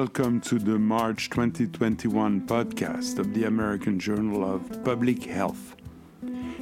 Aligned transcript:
welcome 0.00 0.40
to 0.40 0.58
the 0.58 0.78
March 0.78 1.28
2021 1.28 2.46
podcast 2.46 3.18
of 3.18 3.34
the 3.34 3.44
American 3.44 4.00
Journal 4.00 4.42
of 4.42 4.82
Public 4.82 5.24
Health. 5.24 5.76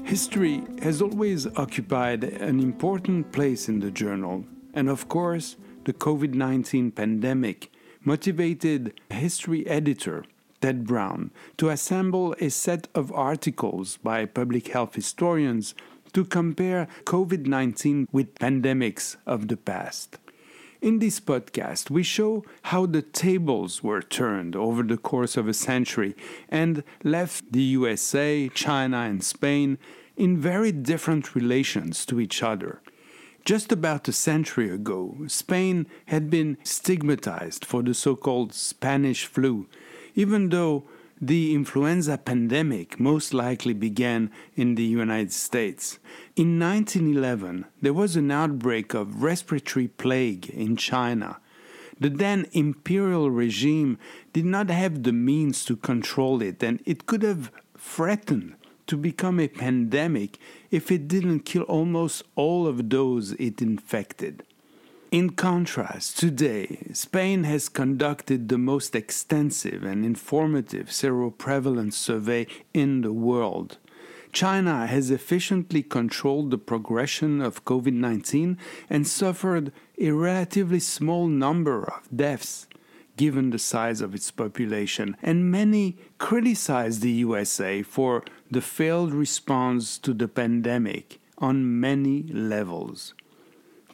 History 0.03 0.65
has 0.83 1.01
always 1.01 1.47
occupied 1.57 2.25
an 2.25 2.59
important 2.59 3.31
place 3.31 3.69
in 3.69 3.79
the 3.79 3.93
journal, 3.93 4.45
and 4.75 4.89
of 4.89 5.09
course, 5.09 5.55
the 5.85 5.93
COVID 5.93 6.35
19 6.35 6.91
pandemic 6.91 7.71
motivated 8.03 9.01
history 9.09 9.65
editor 9.69 10.25
Ted 10.61 10.85
Brown 10.85 11.31
to 11.59 11.69
assemble 11.69 12.35
a 12.41 12.51
set 12.51 12.89
of 12.93 13.13
articles 13.13 13.99
by 13.99 14.25
public 14.25 14.67
health 14.67 14.97
historians 14.97 15.77
to 16.13 16.25
compare 16.25 16.89
COVID 17.05 17.47
19 17.47 18.09
with 18.11 18.35
pandemics 18.35 19.15
of 19.27 19.47
the 19.47 19.57
past. 19.57 20.19
In 20.81 21.01
this 21.01 21.19
podcast, 21.19 21.91
we 21.91 22.05
show 22.05 22.45
how 22.63 22.87
the 22.87 23.03
tables 23.03 23.83
were 23.83 24.01
turned 24.01 24.55
over 24.55 24.85
the 24.85 24.97
course 24.97 25.37
of 25.37 25.49
a 25.49 25.53
century 25.53 26.15
and 26.49 26.85
left 27.03 27.51
the 27.51 27.63
USA, 27.63 28.49
China, 28.55 28.99
and 28.99 29.25
Spain 29.25 29.79
in 30.17 30.39
very 30.39 30.71
different 30.71 31.35
relations 31.35 32.07
to 32.07 32.21
each 32.21 32.45
other. 32.45 32.81
Just 33.45 33.73
about 33.73 34.07
a 34.07 34.13
century 34.13 34.71
ago, 34.71 35.17
Spain 35.27 35.89
had 36.07 36.31
been 36.31 36.57
stigmatized 36.63 37.65
for 37.65 37.83
the 37.83 37.93
so 37.95 38.15
called 38.15 38.55
Spanish 38.55 39.27
flu, 39.27 39.67
even 40.15 40.51
though 40.51 40.85
the 41.21 41.55
influenza 41.55 42.17
pandemic 42.17 43.01
most 43.01 43.35
likely 43.35 43.73
began 43.73 44.31
in 44.55 44.77
the 44.77 44.85
United 44.85 45.33
States. 45.33 45.99
In 46.37 46.59
1911, 46.59 47.65
there 47.83 47.93
was 47.93 48.15
an 48.15 48.31
outbreak 48.31 48.95
of 48.95 49.23
respiratory 49.23 49.89
plague 49.89 50.49
in 50.51 50.77
China. 50.77 51.41
The 51.99 52.11
then 52.11 52.47
imperial 52.53 53.31
regime 53.31 53.99
did 54.33 54.45
not 54.45 54.71
have 54.71 55.03
the 55.03 55.13
means 55.13 55.65
to 55.65 55.75
control 55.75 56.41
it, 56.41 56.63
and 56.63 56.81
it 56.87 57.07
could 57.07 57.23
have 57.23 57.51
threatened 57.77 58.55
to 58.87 58.97
become 58.97 59.41
a 59.41 59.49
pandemic 59.49 60.39
if 60.71 60.93
it 60.93 61.09
didn't 61.09 61.41
kill 61.41 61.63
almost 61.65 62.23
all 62.37 62.67
of 62.67 62.91
those 62.91 63.33
it 63.33 63.61
infected. 63.61 64.45
In 65.11 65.31
contrast, 65.31 66.19
today, 66.19 66.87
Spain 66.93 67.45
has 67.45 67.71
conducted 67.71 68.51
the 68.51 68.59
most 68.59 68.95
extensive 68.95 69.83
and 69.83 70.05
informative 70.05 70.89
seroprevalence 70.89 71.95
survey 71.95 72.47
in 72.75 73.01
the 73.01 73.13
world. 73.13 73.79
China 74.33 74.87
has 74.87 75.11
efficiently 75.11 75.83
controlled 75.83 76.51
the 76.51 76.59
progression 76.59 77.41
of 77.41 77.65
COVID 77.65 77.95
19 77.95 78.59
and 78.91 79.07
suffered 79.07 79.73
a 79.99 80.11
relatively 80.11 80.79
small 80.81 81.27
number 81.27 81.85
of 81.85 82.07
deaths 82.15 82.67
given 83.17 83.49
the 83.49 83.59
size 83.59 84.03
of 84.03 84.15
its 84.15 84.31
population, 84.31 85.17
and 85.23 85.51
many 85.51 85.97
criticize 86.19 87.01
the 87.01 87.13
USA 87.13 87.83
for 87.83 88.23
the 88.51 88.61
failed 88.61 89.15
response 89.15 89.97
to 89.97 90.13
the 90.13 90.29
pandemic 90.29 91.19
on 91.39 91.81
many 91.81 92.25
levels. 92.25 93.15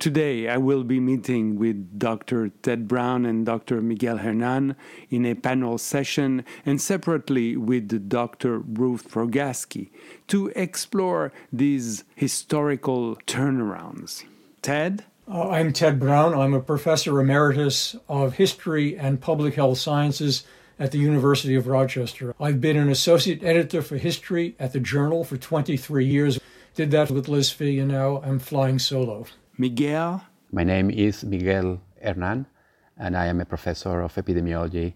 Today, 0.05 0.51
I 0.51 0.59
will 0.59 0.85
be 0.85 1.01
meeting 1.01 1.59
with 1.59 1.99
Dr. 1.99 2.51
Ted 2.61 2.87
Brown 2.87 3.25
and 3.25 3.47
Dr. 3.47 3.81
Miguel 3.81 4.19
Hernan 4.19 4.77
in 5.09 5.25
a 5.25 5.35
panel 5.35 5.79
session, 5.79 6.45
and 6.67 6.79
separately 6.79 7.57
with 7.57 8.11
Dr. 8.11 8.59
Ruth 8.59 9.11
Rogaski 9.13 9.89
to 10.29 10.49
explore 10.49 11.33
these 11.51 12.05
historical 12.17 13.17
turnarounds. 13.27 14.25
Ted? 14.61 15.07
Uh, 15.27 15.49
I'm 15.49 15.73
Ted 15.73 15.99
Brown. 15.99 16.35
I'm 16.35 16.53
a 16.53 16.61
professor 16.61 17.19
emeritus 17.19 17.97
of 18.07 18.35
history 18.35 18.99
and 18.99 19.23
public 19.23 19.55
health 19.55 19.79
sciences 19.79 20.45
at 20.79 20.93
the 20.93 20.99
University 20.99 21.55
of 21.55 21.67
Rochester. 21.67 22.35
I've 22.39 22.61
been 22.61 22.77
an 22.77 22.91
associate 22.91 23.43
editor 23.43 23.81
for 23.81 23.97
history 23.97 24.55
at 24.61 24.75
the 24.75 24.81
Journal 24.81 25.25
for 25.25 25.39
23 25.39 26.05
years. 26.05 26.39
Did 26.75 26.91
that 26.91 27.11
with 27.11 27.27
Liz 27.27 27.51
Fee, 27.51 27.79
and 27.79 27.91
now 27.91 28.21
I'm 28.23 28.39
flying 28.39 28.79
solo. 28.79 29.25
Miguel. 29.57 30.25
My 30.51 30.65
name 30.65 30.91
is 30.91 31.25
Miguel 31.25 31.81
Hernan, 32.03 32.47
and 32.99 33.17
I 33.17 33.27
am 33.27 33.41
a 33.41 33.45
professor 33.45 34.01
of 34.01 34.15
epidemiology 34.15 34.95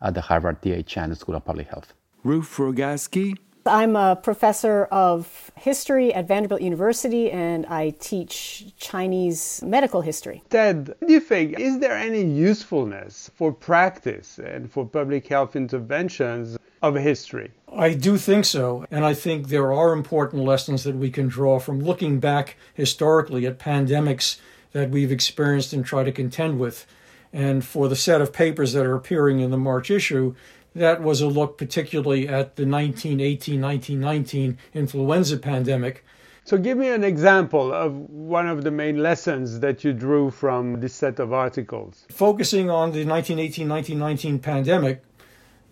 at 0.00 0.14
the 0.14 0.22
Harvard 0.22 0.62
T.H. 0.62 0.86
Chan 0.86 1.14
School 1.16 1.34
of 1.34 1.44
Public 1.44 1.68
Health. 1.68 1.92
Ruth 2.24 2.56
Rogaski. 2.56 3.36
I'm 3.66 3.96
a 3.96 4.16
professor 4.16 4.84
of 4.86 5.50
history 5.54 6.14
at 6.14 6.26
Vanderbilt 6.26 6.62
University 6.62 7.30
and 7.30 7.66
I 7.66 7.90
teach 7.90 8.72
Chinese 8.78 9.62
medical 9.62 10.00
history. 10.00 10.42
Ted, 10.48 10.94
do 11.06 11.12
you 11.12 11.20
think 11.20 11.58
is 11.58 11.78
there 11.78 11.94
any 11.94 12.22
usefulness 12.22 13.30
for 13.34 13.52
practice 13.52 14.38
and 14.38 14.72
for 14.72 14.86
public 14.86 15.28
health 15.28 15.54
interventions 15.54 16.56
of 16.82 16.94
history? 16.94 17.50
I 17.72 17.94
do 17.94 18.16
think 18.16 18.44
so. 18.44 18.86
And 18.90 19.04
I 19.04 19.14
think 19.14 19.48
there 19.48 19.72
are 19.72 19.92
important 19.92 20.44
lessons 20.44 20.84
that 20.84 20.96
we 20.96 21.10
can 21.10 21.28
draw 21.28 21.58
from 21.58 21.80
looking 21.80 22.20
back 22.20 22.56
historically 22.74 23.46
at 23.46 23.58
pandemics 23.58 24.38
that 24.72 24.90
we've 24.90 25.12
experienced 25.12 25.72
and 25.72 25.84
try 25.84 26.04
to 26.04 26.12
contend 26.12 26.58
with. 26.58 26.86
And 27.32 27.64
for 27.64 27.88
the 27.88 27.96
set 27.96 28.20
of 28.20 28.32
papers 28.32 28.72
that 28.72 28.86
are 28.86 28.94
appearing 28.94 29.40
in 29.40 29.50
the 29.50 29.58
March 29.58 29.90
issue, 29.90 30.34
that 30.74 31.02
was 31.02 31.20
a 31.20 31.26
look 31.26 31.58
particularly 31.58 32.28
at 32.28 32.56
the 32.56 32.66
1918 32.66 33.60
1919 33.60 34.58
influenza 34.74 35.36
pandemic. 35.36 36.04
So, 36.44 36.56
give 36.56 36.78
me 36.78 36.88
an 36.88 37.04
example 37.04 37.74
of 37.74 37.94
one 38.08 38.48
of 38.48 38.64
the 38.64 38.70
main 38.70 39.02
lessons 39.02 39.60
that 39.60 39.84
you 39.84 39.92
drew 39.92 40.30
from 40.30 40.80
this 40.80 40.94
set 40.94 41.18
of 41.18 41.30
articles. 41.30 42.06
Focusing 42.10 42.70
on 42.70 42.92
the 42.92 43.04
1918 43.04 43.68
1919 43.68 44.38
pandemic, 44.38 45.02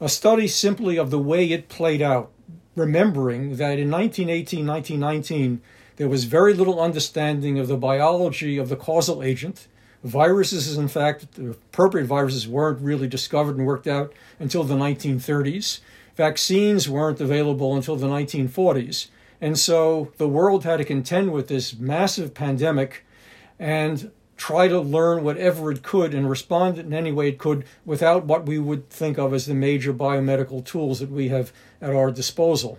a 0.00 0.08
study 0.08 0.46
simply 0.46 0.98
of 0.98 1.10
the 1.10 1.18
way 1.18 1.50
it 1.50 1.68
played 1.68 2.02
out, 2.02 2.30
remembering 2.74 3.56
that 3.56 3.78
in 3.78 3.90
1918 3.90 4.66
1919 4.66 5.60
there 5.96 6.08
was 6.08 6.24
very 6.24 6.52
little 6.52 6.80
understanding 6.80 7.58
of 7.58 7.68
the 7.68 7.76
biology 7.76 8.58
of 8.58 8.68
the 8.68 8.76
causal 8.76 9.22
agent. 9.22 9.66
Viruses, 10.04 10.76
in 10.76 10.88
fact, 10.88 11.32
the 11.32 11.50
appropriate 11.50 12.04
viruses 12.04 12.46
weren't 12.46 12.80
really 12.80 13.08
discovered 13.08 13.56
and 13.56 13.66
worked 13.66 13.86
out 13.86 14.12
until 14.38 14.62
the 14.62 14.74
1930s. 14.74 15.80
Vaccines 16.14 16.88
weren't 16.88 17.20
available 17.20 17.74
until 17.74 17.96
the 17.96 18.06
1940s. 18.06 19.08
And 19.40 19.58
so 19.58 20.12
the 20.18 20.28
world 20.28 20.64
had 20.64 20.76
to 20.76 20.84
contend 20.84 21.32
with 21.32 21.48
this 21.48 21.78
massive 21.78 22.34
pandemic 22.34 23.04
and 23.58 24.10
try 24.36 24.68
to 24.68 24.80
learn 24.80 25.24
whatever 25.24 25.70
it 25.70 25.82
could 25.82 26.14
and 26.14 26.28
respond 26.28 26.78
in 26.78 26.92
any 26.92 27.12
way 27.12 27.28
it 27.28 27.38
could 27.38 27.64
without 27.84 28.24
what 28.24 28.46
we 28.46 28.58
would 28.58 28.90
think 28.90 29.18
of 29.18 29.32
as 29.32 29.46
the 29.46 29.54
major 29.54 29.92
biomedical 29.92 30.64
tools 30.64 31.00
that 31.00 31.10
we 31.10 31.28
have 31.28 31.52
at 31.80 31.94
our 31.94 32.10
disposal. 32.10 32.78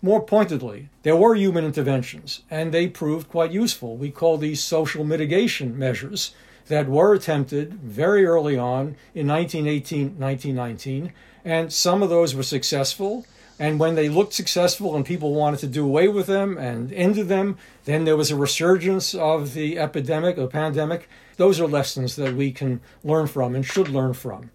More 0.00 0.22
pointedly, 0.22 0.88
there 1.02 1.16
were 1.16 1.34
human 1.34 1.64
interventions, 1.64 2.42
and 2.50 2.72
they 2.72 2.86
proved 2.86 3.28
quite 3.28 3.50
useful. 3.50 3.96
We 3.96 4.10
call 4.10 4.38
these 4.38 4.62
social 4.62 5.02
mitigation 5.02 5.76
measures 5.76 6.34
that 6.68 6.88
were 6.88 7.14
attempted 7.14 7.74
very 7.74 8.24
early 8.24 8.56
on 8.56 8.94
in 9.14 9.26
1918 9.26 10.18
1919, 10.18 11.12
and 11.44 11.72
some 11.72 12.02
of 12.02 12.10
those 12.10 12.34
were 12.34 12.42
successful, 12.42 13.26
and 13.58 13.80
when 13.80 13.96
they 13.96 14.08
looked 14.08 14.32
successful 14.32 14.94
and 14.94 15.04
people 15.04 15.34
wanted 15.34 15.60
to 15.60 15.66
do 15.66 15.84
away 15.84 16.06
with 16.08 16.26
them 16.26 16.56
and 16.56 16.92
ended 16.92 17.28
them, 17.28 17.58
then 17.86 18.04
there 18.04 18.16
was 18.16 18.30
a 18.30 18.36
resurgence 18.36 19.14
of 19.14 19.54
the 19.54 19.78
epidemic 19.78 20.38
or 20.38 20.46
pandemic. 20.46 21.08
Those 21.36 21.60
are 21.60 21.66
lessons 21.66 22.14
that 22.16 22.34
we 22.34 22.52
can 22.52 22.80
learn 23.02 23.26
from 23.26 23.56
and 23.56 23.66
should 23.66 23.88
learn 23.88 24.14
from. 24.14 24.50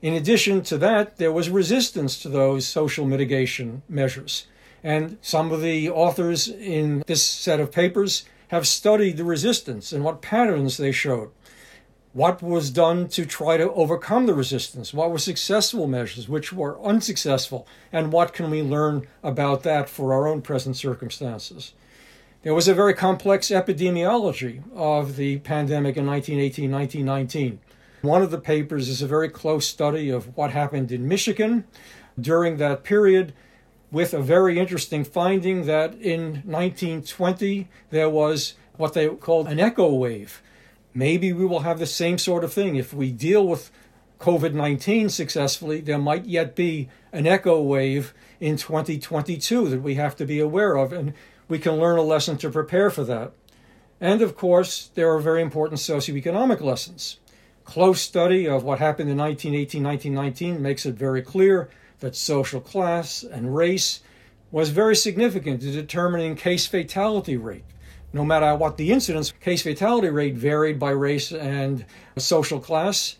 In 0.00 0.14
addition 0.14 0.62
to 0.62 0.78
that, 0.78 1.16
there 1.16 1.32
was 1.32 1.50
resistance 1.50 2.20
to 2.22 2.28
those 2.28 2.66
social 2.66 3.04
mitigation 3.04 3.82
measures. 3.88 4.46
And 4.84 5.18
some 5.20 5.50
of 5.50 5.60
the 5.60 5.90
authors 5.90 6.46
in 6.46 7.02
this 7.08 7.24
set 7.24 7.58
of 7.58 7.72
papers 7.72 8.24
have 8.48 8.68
studied 8.68 9.16
the 9.16 9.24
resistance 9.24 9.92
and 9.92 10.04
what 10.04 10.22
patterns 10.22 10.76
they 10.76 10.92
showed 10.92 11.30
what 12.18 12.42
was 12.42 12.70
done 12.70 13.06
to 13.06 13.24
try 13.24 13.56
to 13.56 13.72
overcome 13.74 14.26
the 14.26 14.34
resistance, 14.34 14.92
what 14.92 15.08
were 15.08 15.18
successful 15.18 15.86
measures, 15.86 16.28
which 16.28 16.52
were 16.52 16.76
unsuccessful, 16.82 17.64
and 17.92 18.12
what 18.12 18.32
can 18.32 18.50
we 18.50 18.60
learn 18.60 19.06
about 19.22 19.62
that 19.62 19.88
for 19.88 20.12
our 20.12 20.26
own 20.26 20.42
present 20.42 20.76
circumstances. 20.76 21.74
There 22.42 22.54
was 22.54 22.66
a 22.66 22.74
very 22.74 22.92
complex 22.92 23.50
epidemiology 23.50 24.64
of 24.74 25.14
the 25.14 25.38
pandemic 25.38 25.96
in 25.96 26.06
1918 26.06 26.68
1919. 26.72 27.60
One 28.02 28.22
of 28.22 28.32
the 28.32 28.38
papers 28.38 28.88
is 28.88 29.00
a 29.00 29.06
very 29.06 29.28
close 29.28 29.68
study 29.68 30.10
of 30.10 30.36
what 30.36 30.50
happened 30.50 30.90
in 30.90 31.06
Michigan 31.06 31.66
during 32.20 32.56
that 32.56 32.82
period, 32.82 33.32
with 33.92 34.12
a 34.12 34.20
very 34.20 34.58
interesting 34.58 35.04
finding 35.04 35.66
that 35.66 35.94
in 35.94 36.42
1920 36.44 37.68
there 37.90 38.10
was 38.10 38.54
what 38.76 38.94
they 38.94 39.08
called 39.08 39.46
an 39.46 39.60
echo 39.60 39.94
wave 39.94 40.42
Maybe 40.98 41.32
we 41.32 41.46
will 41.46 41.60
have 41.60 41.78
the 41.78 41.86
same 41.86 42.18
sort 42.18 42.42
of 42.42 42.52
thing. 42.52 42.74
If 42.74 42.92
we 42.92 43.12
deal 43.12 43.46
with 43.46 43.70
COVID 44.18 44.52
19 44.52 45.10
successfully, 45.10 45.80
there 45.80 45.96
might 45.96 46.24
yet 46.24 46.56
be 46.56 46.88
an 47.12 47.24
echo 47.24 47.62
wave 47.62 48.12
in 48.40 48.56
2022 48.56 49.68
that 49.68 49.80
we 49.80 49.94
have 49.94 50.16
to 50.16 50.24
be 50.24 50.40
aware 50.40 50.74
of, 50.74 50.92
and 50.92 51.14
we 51.46 51.60
can 51.60 51.78
learn 51.78 51.98
a 51.98 52.02
lesson 52.02 52.36
to 52.38 52.50
prepare 52.50 52.90
for 52.90 53.04
that. 53.04 53.30
And 54.00 54.22
of 54.22 54.36
course, 54.36 54.90
there 54.96 55.14
are 55.14 55.20
very 55.20 55.40
important 55.40 55.78
socioeconomic 55.78 56.60
lessons. 56.60 57.20
close 57.64 58.00
study 58.00 58.48
of 58.48 58.64
what 58.64 58.80
happened 58.80 59.08
in 59.08 59.16
1918 59.16 59.84
1919 59.84 60.60
makes 60.60 60.84
it 60.84 60.96
very 60.96 61.22
clear 61.22 61.68
that 62.00 62.16
social 62.16 62.60
class 62.60 63.22
and 63.22 63.54
race 63.54 64.00
was 64.50 64.70
very 64.70 64.96
significant 64.96 65.62
in 65.62 65.70
determining 65.70 66.34
case 66.34 66.66
fatality 66.66 67.36
rate. 67.36 67.62
No 68.12 68.24
matter 68.24 68.54
what 68.54 68.76
the 68.76 68.90
incidence, 68.90 69.32
case 69.32 69.62
fatality 69.62 70.08
rate 70.08 70.34
varied 70.34 70.78
by 70.78 70.90
race 70.90 71.30
and 71.32 71.84
social 72.16 72.60
class. 72.60 73.16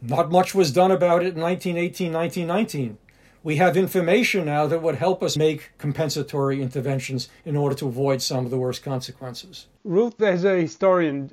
Not 0.00 0.30
much 0.30 0.54
was 0.54 0.70
done 0.70 0.90
about 0.90 1.22
it 1.22 1.34
in 1.34 1.40
1918 1.40 2.12
1919. 2.12 2.98
We 3.42 3.56
have 3.56 3.76
information 3.76 4.44
now 4.44 4.66
that 4.66 4.82
would 4.82 4.96
help 4.96 5.22
us 5.22 5.36
make 5.36 5.72
compensatory 5.78 6.60
interventions 6.60 7.28
in 7.44 7.56
order 7.56 7.74
to 7.76 7.88
avoid 7.88 8.20
some 8.20 8.44
of 8.44 8.50
the 8.50 8.58
worst 8.58 8.82
consequences. 8.82 9.66
Ruth, 9.84 10.20
as 10.20 10.44
a 10.44 10.60
historian, 10.60 11.32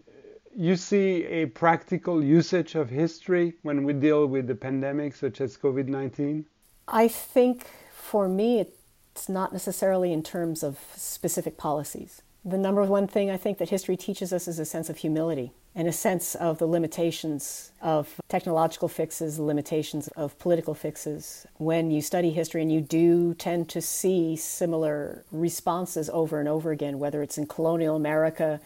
you 0.55 0.75
see 0.75 1.25
a 1.25 1.47
practical 1.47 2.23
usage 2.23 2.75
of 2.75 2.89
history 2.89 3.55
when 3.63 3.83
we 3.83 3.93
deal 3.93 4.25
with 4.25 4.47
the 4.47 4.55
pandemic 4.55 5.15
such 5.15 5.41
as 5.41 5.57
COVID 5.57 5.87
19? 5.87 6.45
I 6.87 7.07
think 7.07 7.67
for 7.91 8.29
me, 8.29 8.61
it's 8.61 9.27
not 9.27 9.51
necessarily 9.51 10.13
in 10.13 10.23
terms 10.23 10.63
of 10.63 10.77
specific 10.95 11.57
policies. 11.57 12.21
The 12.47 12.59
number 12.59 12.83
one 12.83 13.07
thing 13.07 13.31
I 13.31 13.37
think 13.37 13.57
that 13.57 13.69
history 13.69 13.97
teaches 13.97 14.31
us 14.31 14.47
is 14.47 14.59
a 14.59 14.65
sense 14.65 14.87
of 14.87 14.97
humility 14.97 15.51
and 15.73 15.87
a 15.87 15.91
sense 15.91 16.35
of 16.35 16.59
the 16.59 16.67
limitations 16.67 17.71
of 17.81 18.21
technological 18.29 18.87
fixes, 18.87 19.37
the 19.37 19.43
limitations 19.43 20.09
of 20.09 20.37
political 20.37 20.75
fixes. 20.75 21.47
When 21.57 21.89
you 21.89 22.03
study 22.03 22.29
history 22.29 22.61
and 22.61 22.71
you 22.71 22.81
do 22.81 23.33
tend 23.33 23.67
to 23.69 23.81
see 23.81 24.35
similar 24.35 25.25
responses 25.31 26.07
over 26.11 26.39
and 26.39 26.47
over 26.47 26.69
again, 26.69 26.99
whether 26.99 27.23
it's 27.23 27.39
in 27.39 27.47
colonial 27.47 27.95
America, 27.95 28.61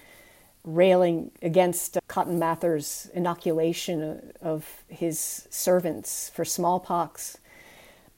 railing 0.65 1.31
against 1.41 1.97
Cotton 2.09 2.37
Mather's 2.37 3.09
inoculation 3.13 4.33
of 4.41 4.83
his 4.89 5.47
servants 5.49 6.27
for 6.27 6.43
smallpox, 6.43 7.37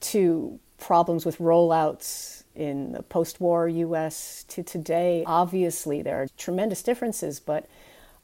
to 0.00 0.58
problems 0.78 1.24
with 1.24 1.38
rollouts 1.38 2.41
in 2.54 2.92
the 2.92 3.02
post 3.02 3.40
war 3.40 3.68
US 3.68 4.44
to 4.48 4.62
today. 4.62 5.24
Obviously, 5.26 6.02
there 6.02 6.22
are 6.22 6.28
tremendous 6.36 6.82
differences, 6.82 7.40
but 7.40 7.66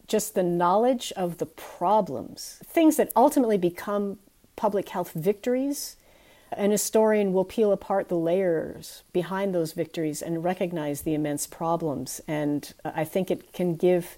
just 0.07 0.35
the 0.35 0.43
knowledge 0.43 1.13
of 1.17 1.39
the 1.39 1.47
problems, 1.47 2.61
things 2.65 2.97
that 2.97 3.13
ultimately 3.15 3.59
become 3.59 4.19
public 4.57 4.89
health 4.89 5.13
victories. 5.13 5.97
An 6.51 6.71
historian 6.71 7.35
will 7.35 7.45
peel 7.45 7.73
apart 7.73 8.09
the 8.09 8.17
layers 8.17 9.03
behind 9.13 9.55
those 9.55 9.73
victories 9.73 10.23
and 10.23 10.43
recognize 10.43 11.03
the 11.03 11.15
immense 11.15 11.47
problems. 11.47 12.23
And 12.27 12.73
I 12.85 13.05
think 13.05 13.31
it 13.31 13.53
can 13.53 13.77
give 13.77 14.17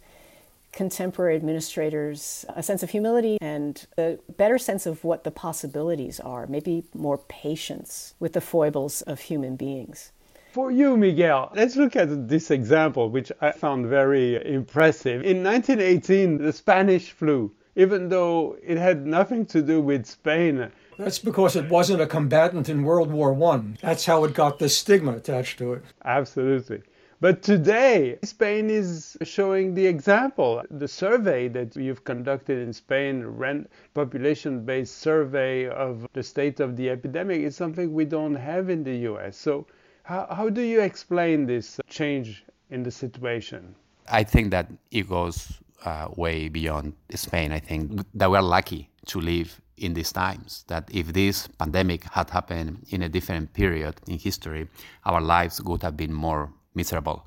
contemporary 0.73 1.37
administrators 1.37 2.45
a 2.55 2.63
sense 2.63 2.83
of 2.83 2.91
humility 2.91 3.39
and 3.41 3.87
a 3.99 4.19
better 4.37 4.59
sense 4.59 4.87
of 4.87 5.05
what 5.05 5.25
the 5.25 5.31
possibilities 5.31 6.21
are, 6.21 6.47
maybe 6.47 6.85
more 6.95 7.19
patience 7.19 8.15
with 8.21 8.33
the 8.33 8.41
foibles 8.41 9.03
of 9.03 9.21
human 9.21 9.57
beings. 9.57 10.13
For 10.53 10.73
you, 10.73 10.97
Miguel, 10.97 11.53
let's 11.55 11.77
look 11.77 11.95
at 11.95 12.29
this 12.29 12.51
example, 12.51 13.09
which 13.09 13.31
I 13.41 13.53
found 13.53 13.87
very 13.87 14.35
impressive. 14.45 15.23
In 15.23 15.45
1918, 15.45 16.39
the 16.39 16.53
Spanish 16.53 17.13
flu, 17.13 17.53
even 17.77 18.09
though 18.09 18.57
it 18.63 18.77
had 18.77 19.07
nothing 19.07 19.47
to 19.47 19.63
do 19.63 19.81
with 19.81 20.07
Spain, 20.07 20.73
that's 20.99 21.21
because 21.21 21.55
it 21.55 21.69
wasn't 21.69 22.03
a 22.03 22.07
combatant 22.07 22.69
in 22.69 22.83
World 22.83 23.13
War 23.13 23.33
One. 23.33 23.79
That's 23.81 24.05
how 24.05 24.25
it 24.25 24.35
got 24.35 24.59
the 24.59 24.69
stigma 24.69 25.13
attached 25.13 25.59
to 25.59 25.75
it. 25.75 25.85
Absolutely. 26.05 26.83
But 27.23 27.43
today, 27.43 28.19
Spain 28.23 28.71
is 28.71 29.19
showing 29.23 29.75
the 29.75 29.87
example. 29.87 30.63
The 30.71 30.89
survey 30.89 31.49
that 31.49 31.77
you've 31.77 32.03
conducted 32.03 32.59
in 32.67 32.73
Spain, 32.73 33.67
population 33.93 34.65
based 34.65 34.99
survey 34.99 35.69
of 35.69 36.09
the 36.15 36.23
state 36.23 36.61
of 36.61 36.77
the 36.77 36.89
epidemic, 36.89 37.43
is 37.43 37.55
something 37.55 37.93
we 37.93 38.07
don't 38.07 38.37
have 38.37 38.71
in 38.71 38.85
the 38.85 38.97
US. 39.11 39.37
So 39.37 39.67
how, 40.03 40.29
how 40.31 40.49
do 40.49 40.63
you 40.63 40.81
explain 40.81 41.45
this 41.45 41.79
change 41.89 42.43
in 42.71 42.83
the 42.83 42.91
situation? 42.91 43.75
I 44.09 44.25
think 44.25 44.51
that 44.53 44.71
it 44.91 45.07
goes 45.07 45.61
uh, 45.85 46.09
way 46.17 46.49
beyond 46.49 46.95
Spain. 47.15 47.53
I 47.53 47.59
think 47.59 48.01
that 48.15 48.31
we're 48.31 48.41
lucky 48.41 48.89
to 49.07 49.21
live 49.21 49.61
in 49.77 49.93
these 49.93 50.11
times. 50.11 50.65
That 50.69 50.89
if 50.91 51.13
this 51.13 51.49
pandemic 51.49 52.05
had 52.05 52.31
happened 52.31 52.87
in 52.89 53.03
a 53.03 53.11
different 53.11 53.53
period 53.53 53.97
in 54.07 54.19
history, 54.19 54.69
our 55.05 55.21
lives 55.21 55.61
would 55.63 55.83
have 55.83 55.99
been 55.99 56.15
more 56.15 56.51
miserable. 56.75 57.27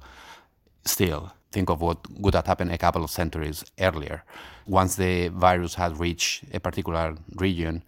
Still, 0.85 1.31
think 1.51 1.69
of 1.69 1.81
what 1.81 1.99
would 2.19 2.33
have 2.33 2.47
happened 2.47 2.71
a 2.71 2.77
couple 2.77 3.03
of 3.03 3.11
centuries 3.11 3.63
earlier. 3.79 4.23
Once 4.65 4.95
the 4.95 5.29
virus 5.29 5.75
had 5.75 5.99
reached 5.99 6.43
a 6.53 6.59
particular 6.59 7.15
region, 7.35 7.83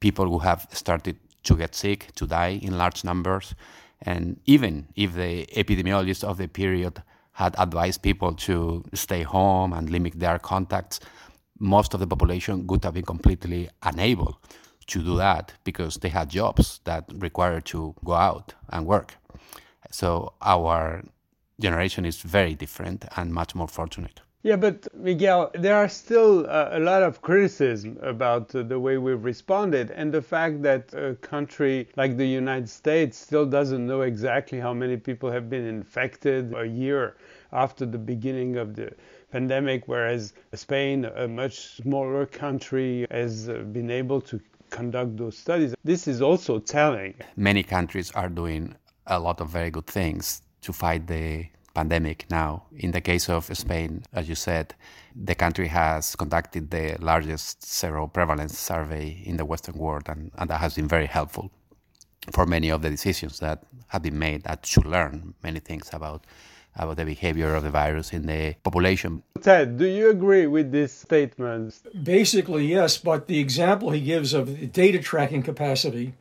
people 0.00 0.28
would 0.28 0.42
have 0.42 0.66
started 0.72 1.16
to 1.44 1.56
get 1.56 1.74
sick, 1.74 2.08
to 2.14 2.26
die 2.26 2.58
in 2.62 2.78
large 2.78 3.04
numbers. 3.04 3.54
And 4.02 4.40
even 4.46 4.88
if 4.96 5.14
the 5.14 5.46
epidemiologists 5.54 6.24
of 6.24 6.38
the 6.38 6.48
period 6.48 7.02
had 7.32 7.54
advised 7.58 8.02
people 8.02 8.32
to 8.34 8.84
stay 8.94 9.22
home 9.22 9.72
and 9.72 9.90
limit 9.90 10.18
their 10.18 10.38
contacts, 10.38 11.00
most 11.58 11.94
of 11.94 12.00
the 12.00 12.06
population 12.06 12.66
would 12.66 12.84
have 12.84 12.94
been 12.94 13.04
completely 13.04 13.68
unable 13.82 14.40
to 14.86 15.02
do 15.02 15.16
that 15.16 15.52
because 15.64 15.96
they 15.96 16.08
had 16.08 16.28
jobs 16.28 16.80
that 16.84 17.04
required 17.14 17.64
to 17.64 17.94
go 18.04 18.12
out 18.12 18.54
and 18.70 18.86
work. 18.86 19.14
So 19.94 20.32
our 20.42 21.04
generation 21.60 22.04
is 22.04 22.20
very 22.20 22.56
different 22.56 23.04
and 23.16 23.32
much 23.32 23.54
more 23.54 23.68
fortunate. 23.68 24.22
Yeah, 24.42 24.56
but 24.56 24.88
Miguel, 24.92 25.52
there 25.54 25.76
are 25.76 25.88
still 25.88 26.46
uh, 26.48 26.70
a 26.72 26.80
lot 26.80 27.04
of 27.04 27.22
criticism 27.22 27.98
about 28.02 28.52
uh, 28.56 28.64
the 28.64 28.80
way 28.80 28.98
we've 28.98 29.22
responded 29.22 29.92
and 29.92 30.12
the 30.12 30.20
fact 30.20 30.62
that 30.62 30.92
a 30.94 31.14
country 31.14 31.88
like 31.94 32.16
the 32.16 32.26
United 32.26 32.68
States 32.68 33.16
still 33.16 33.46
doesn't 33.46 33.86
know 33.86 34.00
exactly 34.00 34.58
how 34.58 34.74
many 34.74 34.96
people 34.96 35.30
have 35.30 35.48
been 35.48 35.64
infected 35.64 36.52
a 36.56 36.66
year 36.66 37.16
after 37.52 37.86
the 37.86 37.98
beginning 38.12 38.56
of 38.56 38.74
the 38.74 38.92
pandemic, 39.30 39.86
whereas 39.86 40.32
Spain, 40.54 41.04
a 41.04 41.28
much 41.28 41.76
smaller 41.76 42.26
country, 42.26 43.06
has 43.12 43.48
uh, 43.48 43.58
been 43.70 43.92
able 43.92 44.20
to 44.22 44.40
conduct 44.70 45.16
those 45.16 45.38
studies. 45.38 45.72
This 45.84 46.08
is 46.08 46.20
also 46.20 46.58
telling. 46.58 47.14
Many 47.36 47.62
countries 47.62 48.10
are 48.10 48.28
doing 48.28 48.74
a 49.06 49.18
lot 49.18 49.40
of 49.40 49.48
very 49.48 49.70
good 49.70 49.86
things 49.86 50.42
to 50.62 50.72
fight 50.72 51.06
the 51.06 51.46
pandemic 51.74 52.26
now. 52.30 52.64
In 52.76 52.92
the 52.92 53.00
case 53.00 53.28
of 53.28 53.44
Spain, 53.56 54.04
as 54.12 54.28
you 54.28 54.34
said, 54.34 54.74
the 55.14 55.34
country 55.34 55.68
has 55.68 56.14
conducted 56.16 56.70
the 56.70 56.96
largest 57.00 57.60
seroprevalence 57.62 58.52
survey 58.52 59.22
in 59.24 59.36
the 59.36 59.44
Western 59.44 59.76
world, 59.76 60.04
and, 60.08 60.30
and 60.38 60.48
that 60.50 60.60
has 60.60 60.74
been 60.74 60.88
very 60.88 61.06
helpful 61.06 61.50
for 62.32 62.46
many 62.46 62.70
of 62.70 62.82
the 62.82 62.90
decisions 62.90 63.40
that 63.40 63.64
have 63.88 64.02
been 64.02 64.18
made 64.18 64.44
that 64.44 64.64
should 64.64 64.86
learn 64.86 65.34
many 65.42 65.60
things 65.60 65.90
about 65.92 66.24
about 66.76 66.96
the 66.96 67.04
behavior 67.04 67.54
of 67.54 67.62
the 67.62 67.70
virus 67.70 68.12
in 68.12 68.26
the 68.26 68.52
population. 68.64 69.22
Ted, 69.40 69.78
do 69.78 69.86
you 69.86 70.10
agree 70.10 70.48
with 70.48 70.72
this 70.72 70.92
statement? 70.92 71.80
Basically, 72.02 72.66
yes, 72.66 72.98
but 72.98 73.28
the 73.28 73.38
example 73.38 73.90
he 73.90 74.00
gives 74.00 74.34
of 74.34 74.58
the 74.58 74.66
data 74.66 74.98
tracking 74.98 75.44
capacity 75.44 76.14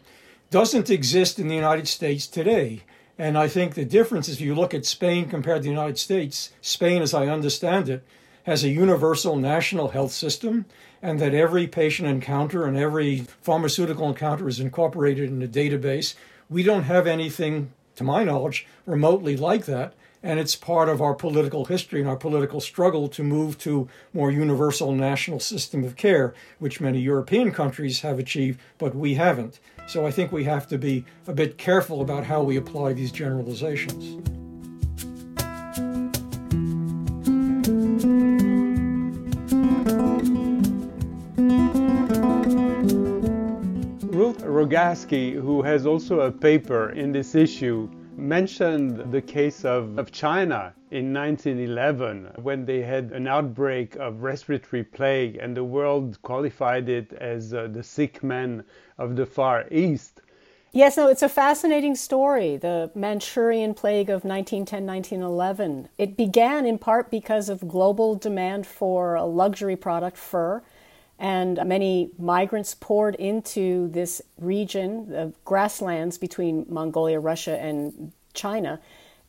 doesn't 0.53 0.91
exist 0.91 1.39
in 1.39 1.47
the 1.47 1.55
United 1.55 1.87
States 1.87 2.27
today. 2.27 2.83
And 3.17 3.39
I 3.39 3.47
think 3.47 3.73
the 3.73 3.85
difference 3.85 4.29
is 4.29 4.35
if 4.35 4.41
you 4.41 4.53
look 4.53 4.75
at 4.75 4.85
Spain 4.85 5.27
compared 5.27 5.57
to 5.57 5.63
the 5.63 5.69
United 5.69 5.97
States, 5.97 6.51
Spain, 6.61 7.01
as 7.01 7.11
I 7.11 7.25
understand 7.25 7.89
it, 7.89 8.03
has 8.43 8.63
a 8.63 8.69
universal 8.69 9.35
national 9.35 9.87
health 9.89 10.11
system, 10.11 10.65
and 11.01 11.19
that 11.19 11.33
every 11.33 11.65
patient 11.65 12.07
encounter 12.07 12.67
and 12.67 12.77
every 12.77 13.25
pharmaceutical 13.41 14.07
encounter 14.07 14.47
is 14.47 14.59
incorporated 14.59 15.27
in 15.27 15.41
a 15.41 15.47
database. 15.47 16.13
We 16.51 16.61
don't 16.61 16.83
have 16.83 17.07
anything, 17.07 17.71
to 17.95 18.03
my 18.03 18.23
knowledge, 18.23 18.67
remotely 18.85 19.35
like 19.35 19.65
that. 19.65 19.95
And 20.25 20.39
it's 20.39 20.55
part 20.55 20.87
of 20.87 21.01
our 21.01 21.13
political 21.13 21.65
history 21.65 21.99
and 21.99 22.09
our 22.09 22.15
political 22.15 22.61
struggle 22.61 23.09
to 23.09 23.23
move 23.23 23.57
to 23.59 23.89
more 24.13 24.31
universal 24.31 24.93
national 24.93 25.41
system 25.41 25.83
of 25.83 25.97
care, 25.97 26.33
which 26.59 26.79
many 26.79 27.01
European 27.01 27.51
countries 27.51 27.99
have 28.01 28.19
achieved, 28.19 28.61
but 28.77 28.95
we 28.95 29.15
haven't. 29.15 29.59
So 29.85 30.07
I 30.07 30.11
think 30.11 30.31
we 30.31 30.45
have 30.45 30.65
to 30.69 30.77
be 30.77 31.03
a 31.27 31.33
bit 31.33 31.57
careful 31.57 31.99
about 31.99 32.23
how 32.23 32.41
we 32.41 32.55
apply 32.55 32.93
these 32.93 33.11
generalizations. 33.11 34.15
Ruth 44.15 44.41
Rogaski, 44.41 45.33
who 45.33 45.61
has 45.63 45.85
also 45.85 46.21
a 46.21 46.31
paper 46.31 46.91
in 46.91 47.11
this 47.11 47.35
issue, 47.35 47.89
mentioned 48.17 49.11
the 49.11 49.21
case 49.21 49.65
of, 49.65 49.97
of 49.97 50.11
China 50.11 50.73
in 50.91 51.13
1911 51.13 52.31
when 52.41 52.65
they 52.65 52.81
had 52.81 53.11
an 53.11 53.27
outbreak 53.27 53.95
of 53.95 54.23
respiratory 54.23 54.83
plague 54.83 55.37
and 55.37 55.57
the 55.57 55.63
world 55.63 56.21
qualified 56.21 56.89
it 56.89 57.13
as 57.13 57.53
uh, 57.53 57.67
the 57.71 57.83
sick 57.83 58.23
man 58.23 58.63
of 58.97 59.15
the 59.15 59.25
Far 59.25 59.65
East. 59.71 60.21
Yes, 60.75 60.97
no, 60.97 61.07
it's 61.07 61.21
a 61.21 61.29
fascinating 61.29 61.95
story, 61.95 62.57
the 62.57 62.89
Manchurian 62.95 63.75
plague 63.75 64.09
of 64.09 64.23
1910 64.23 64.87
1911. 64.87 65.87
It 65.99 66.17
began 66.17 66.65
in 66.65 66.79
part 66.79 67.11
because 67.11 67.47
of 67.47 67.67
global 67.67 68.15
demand 68.15 68.65
for 68.65 69.13
a 69.13 69.23
luxury 69.23 69.75
product, 69.75 70.17
fur, 70.17 70.63
And 71.23 71.57
many 71.65 72.09
migrants 72.19 72.75
poured 72.75 73.15
into 73.15 73.87
this 73.87 74.21
region 74.37 75.15
of 75.15 75.41
grasslands 75.45 76.17
between 76.17 76.65
Mongolia, 76.67 77.17
Russia, 77.21 77.57
and 77.57 78.11
China 78.33 78.81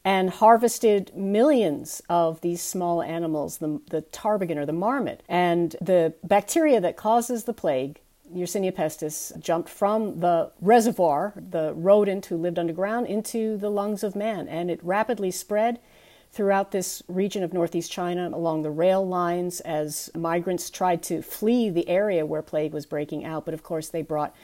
and 0.04 0.28
harvested 0.28 1.16
millions 1.16 2.02
of 2.08 2.40
these 2.40 2.60
small 2.60 3.00
animals, 3.00 3.58
the, 3.58 3.80
the 3.90 4.02
tarbagan 4.02 4.56
or 4.56 4.66
the 4.66 4.72
marmot. 4.72 5.22
And 5.28 5.76
the 5.80 6.12
bacteria 6.24 6.80
that 6.80 6.96
causes 6.96 7.44
the 7.44 7.54
plague, 7.54 8.00
Yersinia 8.34 8.72
pestis, 8.72 9.38
jumped 9.38 9.68
from 9.68 10.18
the 10.18 10.50
reservoir, 10.60 11.32
the 11.36 11.72
rodent 11.74 12.26
who 12.26 12.36
lived 12.36 12.58
underground, 12.58 13.06
into 13.06 13.56
the 13.56 13.70
lungs 13.70 14.02
of 14.02 14.16
man. 14.16 14.48
And 14.48 14.68
it 14.68 14.80
rapidly 14.82 15.30
spread 15.30 15.78
throughout 16.34 16.72
this 16.72 17.02
region 17.06 17.44
of 17.44 17.52
northeast 17.52 17.92
China 17.92 18.28
along 18.32 18.62
the 18.62 18.70
rail 18.70 19.06
lines 19.06 19.60
as 19.60 20.10
migrants 20.16 20.68
tried 20.68 21.02
to 21.04 21.22
flee 21.22 21.70
the 21.70 21.88
area 21.88 22.26
where 22.26 22.42
plague 22.42 22.72
was 22.72 22.86
breaking 22.86 23.24
out. 23.24 23.44
But 23.44 23.54
of 23.54 23.62
course, 23.62 23.88
they 23.88 24.02
brought 24.02 24.34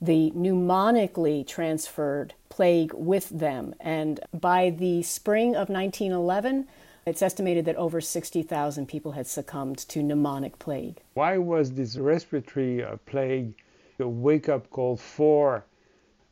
the 0.00 0.32
pneumonically 0.34 1.46
transferred 1.46 2.34
plague 2.48 2.92
with 2.94 3.28
them. 3.28 3.74
And 3.78 4.20
by 4.32 4.70
the 4.70 5.02
spring 5.02 5.50
of 5.50 5.68
1911, 5.68 6.66
it's 7.06 7.20
estimated 7.20 7.66
that 7.66 7.76
over 7.76 8.00
60,000 8.00 8.86
people 8.86 9.12
had 9.12 9.26
succumbed 9.26 9.78
to 9.88 10.00
pneumonic 10.00 10.58
plague. 10.58 11.00
Why 11.12 11.36
was 11.36 11.72
this 11.72 11.96
respiratory 11.96 12.82
uh, 12.82 12.96
plague 13.04 13.52
a 14.00 14.08
wake 14.08 14.48
up 14.48 14.70
call 14.70 14.96
for 14.96 15.64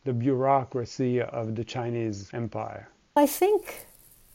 the 0.05 0.13
bureaucracy 0.13 1.21
of 1.21 1.55
the 1.55 1.65
Chinese 1.65 2.31
Empire? 2.33 2.89
I 3.15 3.27
think 3.27 3.87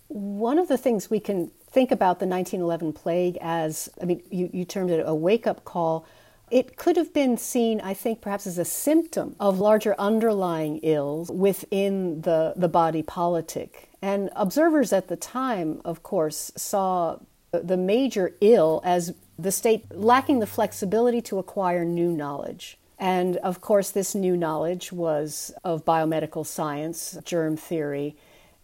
one 0.08 0.58
of 0.58 0.68
the 0.68 0.78
things 0.78 1.10
we 1.10 1.20
can 1.20 1.52
think 1.70 1.92
about 1.92 2.20
the 2.20 2.26
1911 2.26 2.94
plague 2.94 3.38
as 3.42 3.90
I 4.02 4.06
mean, 4.06 4.24
you, 4.30 4.50
you 4.54 4.66
termed 4.66 4.90
it 4.90 5.04
a 5.06 5.14
wake 5.14 5.46
up 5.46 5.66
call 5.66 6.06
it 6.50 6.78
could 6.78 6.96
have 6.96 7.14
been 7.14 7.38
seen, 7.38 7.82
I 7.82 7.94
think, 7.94 8.22
perhaps 8.22 8.48
as 8.48 8.58
a 8.58 8.66
symptom 8.66 9.36
of 9.40 9.60
larger 9.60 9.96
underlying 10.00 10.80
ills 10.82 11.30
within 11.30 12.22
the, 12.22 12.54
the 12.56 12.70
body 12.70 13.04
politic. 13.04 13.90
And 14.02 14.30
observers 14.36 14.94
at 14.94 15.10
the 15.10 15.18
time, 15.18 15.82
of 15.84 16.04
course, 16.04 16.52
saw 16.56 17.20
the 17.52 17.78
major 17.78 18.36
ill 18.40 18.82
as 18.86 19.14
the 19.38 19.52
state 19.52 19.92
lacking 19.92 20.40
the 20.40 20.48
flexibility 20.48 21.22
to 21.24 21.38
acquire 21.38 21.84
new 21.84 22.12
knowledge. 22.12 22.78
And 22.98 23.38
of 23.38 23.62
course, 23.62 23.92
this 23.92 24.16
new 24.16 24.38
knowledge 24.38 24.92
was 24.92 25.54
of 25.64 25.86
biomedical 25.86 26.46
science, 26.46 27.18
germ 27.26 27.58
theory, 27.58 28.16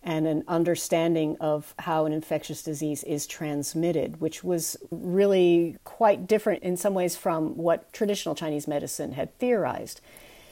and 0.04 0.28
an 0.28 0.44
understanding 0.48 1.38
of 1.40 1.74
how 1.80 2.06
an 2.06 2.12
infectious 2.14 2.62
disease 2.62 3.04
is 3.04 3.26
transmitted, 3.26 4.20
which 4.20 4.44
was 4.44 4.76
really 4.92 5.78
quite 5.84 6.28
different 6.28 6.62
in 6.62 6.76
some 6.76 6.94
ways 6.94 7.16
from 7.16 7.56
what 7.56 7.92
traditional 7.94 8.36
Chinese 8.36 8.68
medicine 8.68 9.14
had 9.14 9.38
theorized. 9.40 10.02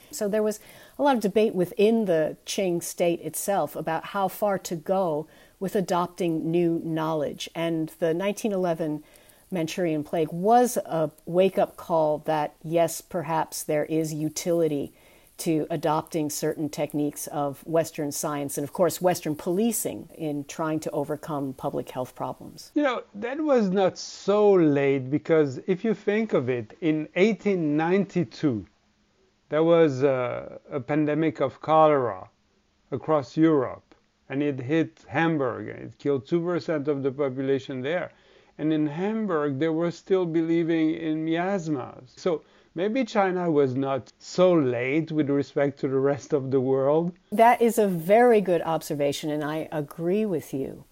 So 0.09 0.27
there 0.27 0.43
was 0.43 0.59
a 0.97 1.03
lot 1.03 1.15
of 1.15 1.21
debate 1.21 1.55
within 1.55 2.05
the 2.05 2.37
Qing 2.45 2.81
state 2.81 3.21
itself 3.21 3.75
about 3.75 4.05
how 4.05 4.27
far 4.27 4.57
to 4.59 4.75
go 4.75 5.27
with 5.59 5.75
adopting 5.75 6.49
new 6.49 6.81
knowledge. 6.83 7.49
And 7.53 7.89
the 7.99 8.13
1911 8.13 9.03
Manchurian 9.51 10.03
plague 10.03 10.31
was 10.31 10.77
a 10.77 11.11
wake 11.25 11.57
up 11.57 11.75
call 11.75 12.19
that, 12.19 12.55
yes, 12.63 13.01
perhaps 13.01 13.63
there 13.63 13.85
is 13.85 14.13
utility 14.13 14.93
to 15.41 15.65
adopting 15.71 16.29
certain 16.29 16.69
techniques 16.69 17.25
of 17.27 17.65
Western 17.65 18.11
science 18.11 18.57
and, 18.57 18.63
of 18.63 18.73
course, 18.73 19.01
Western 19.01 19.35
policing 19.35 20.07
in 20.13 20.43
trying 20.45 20.79
to 20.79 20.91
overcome 20.91 21.53
public 21.53 21.89
health 21.89 22.13
problems. 22.13 22.71
You 22.75 22.83
know, 22.83 23.03
that 23.15 23.41
was 23.41 23.69
not 23.69 23.97
so 23.97 24.53
late 24.53 25.09
because 25.09 25.59
if 25.65 25.83
you 25.83 25.95
think 25.95 26.33
of 26.33 26.47
it, 26.47 26.77
in 26.81 27.07
1892, 27.15 28.65
there 29.49 29.63
was 29.63 30.03
a, 30.03 30.59
a 30.69 30.79
pandemic 30.79 31.41
of 31.41 31.59
cholera 31.59 32.29
across 32.91 33.35
Europe 33.35 33.95
and 34.29 34.43
it 34.43 34.59
hit 34.59 35.03
Hamburg 35.07 35.69
and 35.69 35.79
it 35.79 35.97
killed 35.97 36.27
2% 36.27 36.87
of 36.87 37.01
the 37.01 37.11
population 37.11 37.81
there. 37.81 38.11
And 38.59 38.71
in 38.71 38.85
Hamburg, 38.85 39.57
they 39.57 39.69
were 39.69 39.89
still 39.89 40.25
believing 40.25 40.91
in 40.93 41.25
miasmas. 41.25 42.13
So 42.15 42.43
maybe 42.75 43.05
China 43.05 43.49
was 43.51 43.75
not 43.75 44.11
so 44.19 44.53
late 44.53 45.11
with 45.11 45.29
respect 45.29 45.79
to 45.79 45.87
the 45.87 45.99
rest 45.99 46.33
of 46.33 46.51
the 46.51 46.61
world. 46.61 47.13
That 47.31 47.61
is 47.61 47.77
a 47.77 47.87
very 47.87 48.41
good 48.41 48.61
observation, 48.61 49.29
and 49.29 49.43
I 49.43 49.67
agree 49.71 50.25
with 50.25 50.53
you. 50.53 50.85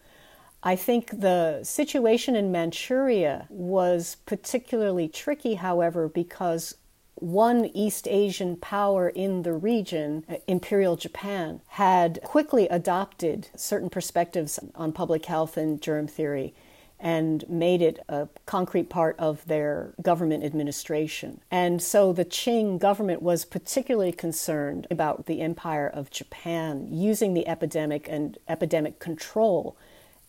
I 0.62 0.76
think 0.76 1.22
the 1.22 1.64
situation 1.64 2.36
in 2.36 2.52
Manchuria 2.52 3.48
was 3.50 4.18
particularly 4.26 5.08
tricky, 5.08 5.56
however, 5.56 6.10
because 6.10 6.76
one 7.16 7.66
East 7.74 8.08
Asian 8.08 8.56
power 8.58 9.10
in 9.10 9.44
the 9.44 9.54
region, 9.54 10.26
uh, 10.30 10.36
Imperial 10.48 10.96
Japan, 10.96 11.62
had 11.68 12.20
quickly 12.24 12.68
adopted 12.68 13.50
certain 13.56 13.90
perspectives 13.90 14.60
on 14.76 14.92
public 14.92 15.26
health 15.26 15.58
and 15.58 15.82
germ 15.82 16.08
theory 16.08 16.54
and 17.00 17.48
made 17.50 17.82
it 17.82 18.00
a 18.10 18.28
concrete 18.46 18.90
part 18.90 19.16
of 19.18 19.46
their 19.46 19.94
government 20.02 20.44
administration. 20.44 21.40
And 21.50 21.82
so 21.82 22.12
the 22.12 22.26
Qing 22.26 22.78
government 22.78 23.22
was 23.22 23.46
particularly 23.46 24.12
concerned 24.12 24.86
about 24.92 25.26
the 25.26 25.42
Empire 25.42 25.88
of 25.88 26.10
Japan 26.10 26.88
using 26.92 27.34
the 27.34 27.48
epidemic 27.48 28.08
and 28.10 28.38
epidemic 28.48 29.00
control 29.00 29.78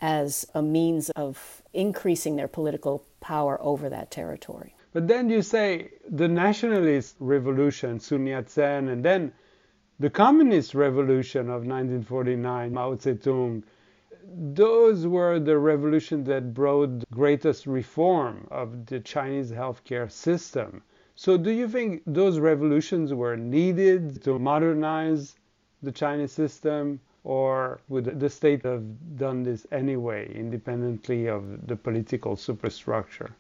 as 0.01 0.47
a 0.55 0.63
means 0.63 1.11
of 1.11 1.63
increasing 1.73 2.37
their 2.37 2.49
political 2.49 3.05
power 3.21 3.61
over 3.61 3.89
that 3.89 4.11
territory. 4.11 4.75
But 4.93 5.09
then 5.09 5.29
you 5.29 5.43
say 5.43 5.91
the 6.09 6.29
nationalist 6.29 7.17
revolution, 7.21 8.01
Sun 8.01 8.27
Yat 8.27 8.49
sen, 8.51 8.89
and 8.89 9.05
then 9.05 9.33
the 9.99 10.11
communist 10.11 10.75
revolution 10.75 11.43
of 11.43 11.67
1949, 11.67 12.73
Mao 12.73 12.95
Zedong 12.95 13.63
those 14.33 15.07
were 15.07 15.39
the 15.39 15.59
revolutions 15.59 16.27
that 16.29 16.55
brought 16.55 17.09
greatest 17.11 17.67
reform 17.67 18.47
of 18.51 18.87
the 18.87 19.01
Chinese 19.01 19.51
healthcare 19.51 20.11
system. 20.11 20.83
So 21.17 21.37
do 21.37 21.51
you 21.51 21.69
think 21.69 22.03
those 22.07 22.39
revolutions 22.39 23.13
were 23.13 23.37
needed 23.37 24.23
to 24.25 24.39
modernize 24.39 25.37
the 25.83 25.93
Chinese 25.93 26.33
system? 26.33 27.01
Or 27.23 27.81
would 27.89 28.19
the 28.19 28.31
state 28.31 28.63
have 28.65 28.85
done 29.19 29.43
this 29.43 29.67
anyway, 29.71 30.33
independently 30.35 31.27
of 31.29 31.67
the 31.67 31.77
political 31.77 32.37
superstructure? 32.37 33.37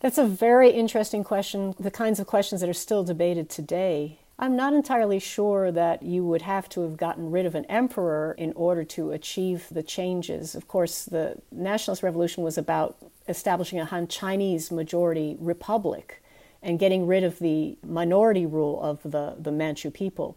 That's 0.00 0.16
a 0.16 0.26
very 0.26 0.70
interesting 0.70 1.24
question, 1.24 1.74
the 1.78 1.90
kinds 1.90 2.20
of 2.20 2.26
questions 2.26 2.60
that 2.62 2.70
are 2.70 2.84
still 2.86 3.04
debated 3.04 3.50
today. 3.50 4.20
I'm 4.40 4.54
not 4.54 4.72
entirely 4.72 5.18
sure 5.18 5.72
that 5.72 6.04
you 6.04 6.24
would 6.24 6.42
have 6.42 6.68
to 6.70 6.82
have 6.82 6.96
gotten 6.96 7.32
rid 7.32 7.44
of 7.44 7.56
an 7.56 7.64
emperor 7.64 8.36
in 8.38 8.52
order 8.52 8.84
to 8.84 9.10
achieve 9.10 9.66
the 9.70 9.82
changes. 9.82 10.54
Of 10.54 10.68
course, 10.68 11.04
the 11.04 11.38
nationalist 11.50 12.04
revolution 12.04 12.44
was 12.44 12.56
about 12.56 12.96
establishing 13.28 13.80
a 13.80 13.84
Han 13.86 14.06
Chinese 14.06 14.70
majority 14.70 15.36
republic 15.40 16.22
and 16.62 16.78
getting 16.78 17.06
rid 17.06 17.24
of 17.24 17.40
the 17.40 17.78
minority 17.84 18.46
rule 18.46 18.80
of 18.80 19.02
the, 19.02 19.34
the 19.38 19.50
Manchu 19.50 19.90
people. 19.90 20.36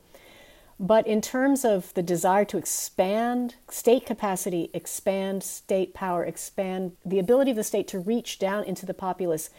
But 0.79 1.05
in 1.05 1.22
terms 1.22 1.63
of 1.63 1.93
the 1.93 2.01
desire 2.01 2.46
to 2.46 2.58
expand 2.58 3.53
state 3.70 4.08
capacity, 4.08 4.72
expand 4.74 5.43
state 5.43 5.93
power, 5.93 6.25
expand 6.25 6.93
the 7.05 7.20
ability 7.20 7.51
of 7.51 7.58
the 7.58 7.63
state 7.63 7.88
to 7.89 8.00
reach 8.00 8.39
down 8.39 8.63
into 8.63 8.88
the 8.88 8.96
populace 8.96 9.51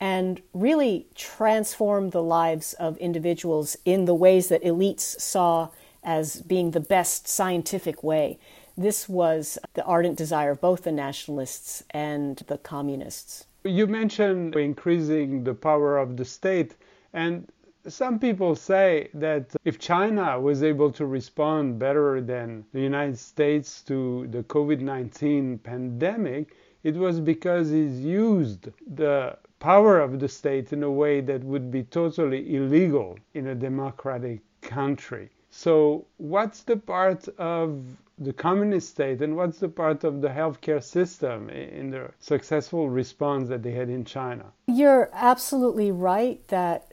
and 0.00 0.40
really 0.54 1.06
transform 1.14 2.10
the 2.10 2.22
lives 2.22 2.72
of 2.74 2.96
individuals 2.96 3.76
in 3.84 4.06
the 4.06 4.14
ways 4.14 4.48
that 4.48 4.62
elites 4.62 5.20
saw 5.20 5.68
as 6.02 6.40
being 6.42 6.70
the 6.70 6.80
best 6.80 7.28
scientific 7.28 8.02
way. 8.02 8.38
This 8.76 9.08
was 9.08 9.58
the 9.74 9.84
ardent 9.84 10.16
desire 10.16 10.52
of 10.52 10.60
both 10.60 10.84
the 10.84 10.92
nationalists 10.92 11.84
and 11.90 12.38
the 12.46 12.56
communists. 12.56 13.44
You 13.64 13.86
mentioned 13.86 14.56
increasing 14.56 15.44
the 15.44 15.52
power 15.52 15.98
of 15.98 16.16
the 16.16 16.24
state, 16.24 16.76
and 17.12 17.46
some 17.86 18.18
people 18.18 18.54
say 18.54 19.10
that 19.14 19.54
if 19.64 19.78
China 19.78 20.40
was 20.40 20.62
able 20.62 20.90
to 20.92 21.04
respond 21.04 21.78
better 21.78 22.22
than 22.22 22.64
the 22.72 22.80
United 22.80 23.18
States 23.18 23.82
to 23.82 24.26
the 24.28 24.42
COVID 24.44 24.80
19 24.80 25.58
pandemic, 25.58 26.56
it 26.82 26.94
was 26.94 27.20
because 27.20 27.70
it 27.72 27.92
used 27.92 28.68
the 28.94 29.36
power 29.58 30.00
of 30.00 30.18
the 30.18 30.28
state 30.28 30.72
in 30.72 30.82
a 30.82 30.90
way 30.90 31.20
that 31.20 31.44
would 31.44 31.70
be 31.70 31.82
totally 31.84 32.56
illegal 32.56 33.18
in 33.34 33.48
a 33.48 33.54
democratic 33.54 34.40
country. 34.62 35.30
So, 35.50 36.06
what's 36.16 36.62
the 36.62 36.76
part 36.76 37.28
of 37.38 37.82
the 38.18 38.32
communist 38.32 38.90
state 38.90 39.20
and 39.22 39.36
what's 39.36 39.58
the 39.58 39.68
part 39.68 40.04
of 40.04 40.20
the 40.20 40.28
healthcare 40.28 40.82
system 40.82 41.48
in 41.50 41.90
the 41.90 42.10
successful 42.20 42.88
response 42.88 43.48
that 43.48 43.62
they 43.62 43.72
had 43.72 43.88
in 43.88 44.04
China? 44.04 44.46
You're 44.66 45.10
absolutely 45.12 45.90
right 45.90 46.46
that 46.48 46.89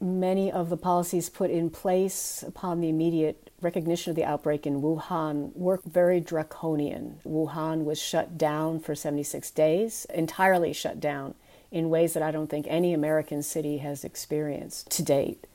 many 0.00 0.50
of 0.50 0.68
the 0.70 0.76
policies 0.76 1.28
put 1.28 1.50
in 1.50 1.70
place 1.70 2.44
upon 2.46 2.80
the 2.80 2.88
immediate 2.88 3.50
recognition 3.60 4.10
of 4.10 4.16
the 4.16 4.24
outbreak 4.24 4.66
in 4.66 4.80
Wuhan 4.80 5.54
were 5.56 5.80
very 5.84 6.20
draconian. 6.20 7.18
Wuhan 7.26 7.84
was 7.84 8.00
shut 8.00 8.38
down 8.38 8.80
for 8.80 8.94
76 8.94 9.50
days, 9.50 10.06
entirely 10.14 10.72
shut 10.72 11.00
down 11.00 11.34
in 11.70 11.90
ways 11.90 12.14
that 12.14 12.22
I 12.22 12.30
don't 12.30 12.48
think 12.48 12.66
any 12.68 12.94
American 12.94 13.42
city 13.42 13.78
has 13.78 14.04
experienced 14.04 14.90
to 14.90 15.02
date. 15.02 15.46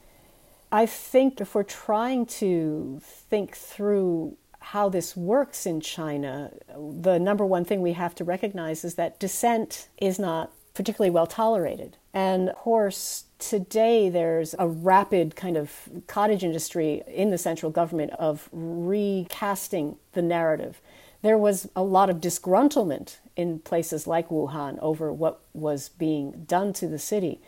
I 0.71 0.85
think 0.85 1.39
if 1.39 1.55
we're 1.55 1.63
trying 1.63 2.25
to 2.25 2.99
think 3.03 3.55
through 3.55 4.37
how 4.59 4.89
this 4.89 5.15
works 5.15 5.65
in 5.65 5.81
China, 5.81 6.51
the 6.75 7.19
number 7.19 7.45
one 7.45 7.65
thing 7.65 7.81
we 7.81 7.93
have 7.93 8.15
to 8.15 8.23
recognize 8.23 8.83
is 8.83 8.95
that 8.95 9.19
dissent 9.19 9.87
is 9.97 10.17
not 10.17 10.51
particularly 10.73 11.11
well 11.11 11.27
tolerated. 11.27 11.97
And 12.13 12.49
of 12.49 12.55
course, 12.55 13.25
today 13.49 14.09
there's 14.09 14.55
a 14.57 14.67
rapid 14.67 15.35
kind 15.35 15.57
of 15.57 15.89
cottage 16.07 16.43
industry 16.43 17.03
in 17.07 17.29
the 17.29 17.37
central 17.37 17.71
government 17.71 18.11
of 18.17 18.49
recasting 18.51 19.97
the 20.13 20.21
narrative. 20.21 20.81
There 21.21 21.37
was 21.37 21.69
a 21.75 21.83
lot 21.83 22.09
of 22.09 22.17
disgruntlement 22.17 23.17
in 23.35 23.59
places 23.59 24.07
like 24.07 24.29
Wuhan 24.29 24.77
over 24.79 25.11
what 25.11 25.41
was 25.53 25.89
being 25.89 26.43
done 26.47 26.73
to 26.73 26.87
the 26.87 26.99
city. 26.99 27.39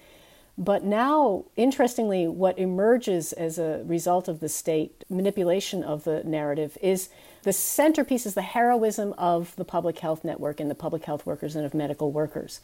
But 0.58 0.86
now, 0.86 1.46
interestingly, 1.58 2.28
what 2.28 2.58
emerges 2.58 3.34
as 3.34 3.60
a 3.60 3.84
result 3.86 4.30
of 4.30 4.40
the 4.40 4.48
state 4.48 5.04
manipulation 5.10 5.84
of 5.84 6.06
the 6.06 6.24
narrative 6.24 6.78
is 6.82 7.10
the 7.44 7.52
centerpiece 7.52 8.26
is 8.26 8.36
the 8.36 8.42
heroism 8.42 9.14
of 9.18 9.54
the 9.58 9.66
public 9.66 10.00
health 10.00 10.24
network 10.24 10.62
and 10.62 10.72
the 10.72 10.76
public 10.76 11.04
health 11.04 11.26
workers 11.26 11.56
and 11.58 11.66
of 11.66 11.74
medical 11.74 12.12
workers. 12.12 12.62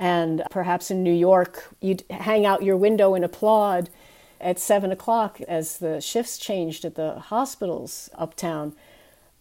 And 0.00 0.42
perhaps 0.50 0.90
in 0.90 1.02
New 1.02 1.12
York, 1.12 1.74
you'd 1.80 2.04
hang 2.08 2.46
out 2.46 2.62
your 2.62 2.76
window 2.78 3.14
and 3.14 3.22
applaud 3.22 3.90
at 4.40 4.58
seven 4.58 4.90
o'clock 4.90 5.42
as 5.42 5.76
the 5.76 6.00
shifts 6.00 6.38
changed 6.38 6.86
at 6.86 6.94
the 6.94 7.18
hospitals 7.18 8.08
uptown. 8.14 8.74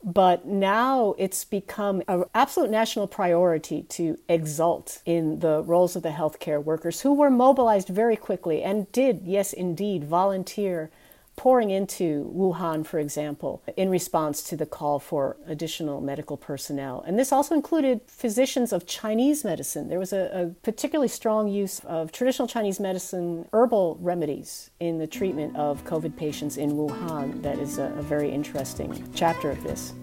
But 0.04 0.46
now 0.46 1.16
it's 1.18 1.46
become 1.46 2.04
an 2.10 2.26
absolute 2.36 2.70
national 2.70 3.08
priority 3.08 3.84
to 3.84 4.18
exult 4.28 5.02
in 5.06 5.40
the 5.40 5.64
roles 5.64 5.96
of 5.96 6.04
the 6.04 6.10
healthcare 6.10 6.62
workers 6.62 7.02
who 7.02 7.14
were 7.14 7.30
mobilized 7.30 7.88
very 7.88 8.18
quickly 8.18 8.62
and 8.62 8.92
did, 8.92 9.22
yes, 9.24 9.54
indeed, 9.54 10.04
volunteer 10.04 10.92
pouring 11.40 11.70
into 11.70 12.30
Wuhan, 12.36 12.86
for 12.86 13.00
example, 13.00 13.64
in 13.78 13.90
response 13.90 14.44
to 14.44 14.58
the 14.58 14.66
call 14.66 15.00
for 15.00 15.38
additional 15.48 16.02
medical 16.02 16.36
personnel. 16.36 17.02
And 17.08 17.18
this 17.18 17.32
also 17.32 17.56
included 17.56 18.02
physicians 18.08 18.74
of 18.74 18.86
Chinese 18.86 19.46
medicine. 19.46 19.88
There 19.88 20.00
was 20.00 20.12
a, 20.12 20.30
a, 20.34 20.48
particularly 20.64 21.08
strong 21.08 21.48
use 21.48 21.80
of 21.86 22.12
traditional 22.12 22.46
Chinese 22.46 22.82
medicine 22.82 23.48
herbal 23.54 24.00
remedies 24.02 24.72
in 24.82 24.98
the 24.98 25.08
treatment 25.08 25.56
of 25.56 25.82
COVID 25.86 26.18
patients 26.18 26.58
in 26.58 26.72
Wuhan. 26.72 27.42
That 27.42 27.58
is 27.58 27.78
a, 27.78 27.86
a 27.86 28.02
very 28.02 28.30
interesting 28.30 29.10
chapter 29.16 29.50
of 29.50 29.64
this. 29.64 29.94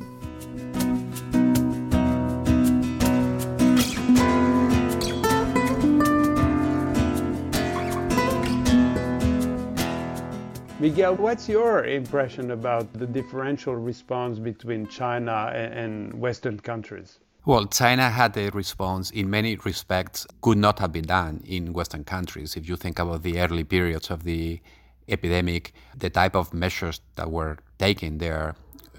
Miguel, 10.86 11.16
what's 11.16 11.48
your 11.48 11.84
impression 11.84 12.52
about 12.52 12.92
the 12.92 13.08
differential 13.08 13.74
response 13.74 14.38
between 14.38 14.86
China 14.86 15.50
and 15.52 16.14
Western 16.14 16.60
countries? 16.60 17.18
Well, 17.44 17.66
China 17.66 18.08
had 18.08 18.36
a 18.36 18.50
response 18.50 19.10
in 19.10 19.28
many 19.28 19.56
respects 19.56 20.28
could 20.42 20.58
not 20.58 20.78
have 20.78 20.92
been 20.92 21.06
done 21.06 21.42
in 21.44 21.72
Western 21.72 22.04
countries. 22.04 22.56
If 22.56 22.68
you 22.68 22.76
think 22.76 23.00
about 23.00 23.24
the 23.24 23.40
early 23.40 23.64
periods 23.64 24.12
of 24.12 24.22
the 24.22 24.60
epidemic, 25.08 25.72
the 25.98 26.08
type 26.08 26.36
of 26.36 26.54
measures 26.54 27.00
that 27.16 27.32
were 27.32 27.58
taken 27.80 28.18
there 28.18 28.54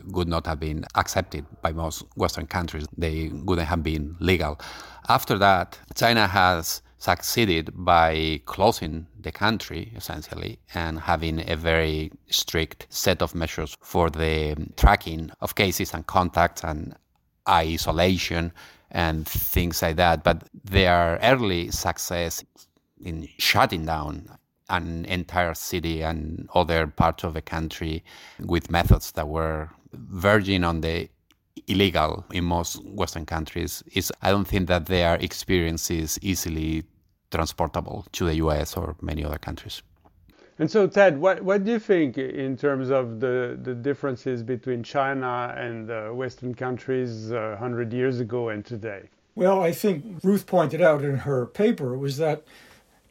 would 0.07 0.27
not 0.27 0.45
have 0.45 0.59
been 0.59 0.83
accepted 0.95 1.45
by 1.61 1.71
most 1.71 2.03
Western 2.17 2.47
countries. 2.47 2.85
They 2.97 3.29
wouldn't 3.31 3.69
have 3.69 3.81
been 3.81 4.17
legal. 4.19 4.59
After 5.07 5.37
that, 5.37 5.79
China 5.95 6.27
has 6.27 6.81
succeeded 6.97 7.71
by 7.73 8.41
closing 8.45 9.07
the 9.19 9.31
country 9.31 9.91
essentially 9.95 10.59
and 10.73 10.99
having 10.99 11.49
a 11.49 11.55
very 11.55 12.11
strict 12.29 12.87
set 12.89 13.21
of 13.21 13.35
measures 13.35 13.77
for 13.81 14.09
the 14.09 14.55
tracking 14.77 15.29
of 15.41 15.55
cases 15.55 15.93
and 15.93 16.07
contacts 16.07 16.63
and 16.63 16.95
isolation 17.47 18.51
and 18.91 19.27
things 19.27 19.81
like 19.81 19.95
that. 19.97 20.23
But 20.23 20.47
their 20.63 21.19
early 21.21 21.71
success 21.71 22.43
in 23.03 23.27
shutting 23.37 23.85
down 23.85 24.37
an 24.69 25.05
entire 25.05 25.53
city 25.53 26.01
and 26.01 26.49
other 26.53 26.87
parts 26.87 27.23
of 27.23 27.33
the 27.33 27.41
country 27.41 28.03
with 28.39 28.71
methods 28.71 29.11
that 29.13 29.27
were 29.27 29.69
verging 29.93 30.63
on 30.63 30.81
the 30.81 31.09
illegal 31.67 32.25
in 32.31 32.43
most 32.43 32.83
Western 32.85 33.25
countries 33.25 33.83
is 33.93 34.11
I 34.21 34.31
don't 34.31 34.47
think 34.47 34.67
that 34.67 34.85
their 34.87 35.15
experience 35.15 35.91
is 35.91 36.17
easily 36.21 36.83
transportable 37.31 38.05
to 38.13 38.25
the 38.25 38.35
US 38.35 38.75
or 38.75 38.95
many 39.01 39.23
other 39.23 39.37
countries. 39.37 39.81
And 40.59 40.71
so, 40.71 40.87
Ted, 40.87 41.19
what, 41.19 41.43
what 41.43 41.63
do 41.63 41.71
you 41.71 41.79
think 41.79 42.17
in 42.17 42.57
terms 42.57 42.89
of 42.89 43.19
the, 43.19 43.59
the 43.61 43.75
differences 43.75 44.41
between 44.41 44.81
China 44.81 45.53
and 45.55 45.91
uh, 45.91 46.09
Western 46.09 46.55
countries 46.55 47.31
uh, 47.31 47.57
100 47.59 47.93
years 47.93 48.19
ago 48.19 48.49
and 48.49 48.65
today? 48.65 49.03
Well, 49.35 49.61
I 49.61 49.71
think 49.71 50.23
Ruth 50.23 50.47
pointed 50.47 50.81
out 50.81 51.03
in 51.03 51.15
her 51.17 51.45
paper 51.45 51.95
was 51.95 52.17
that 52.17 52.43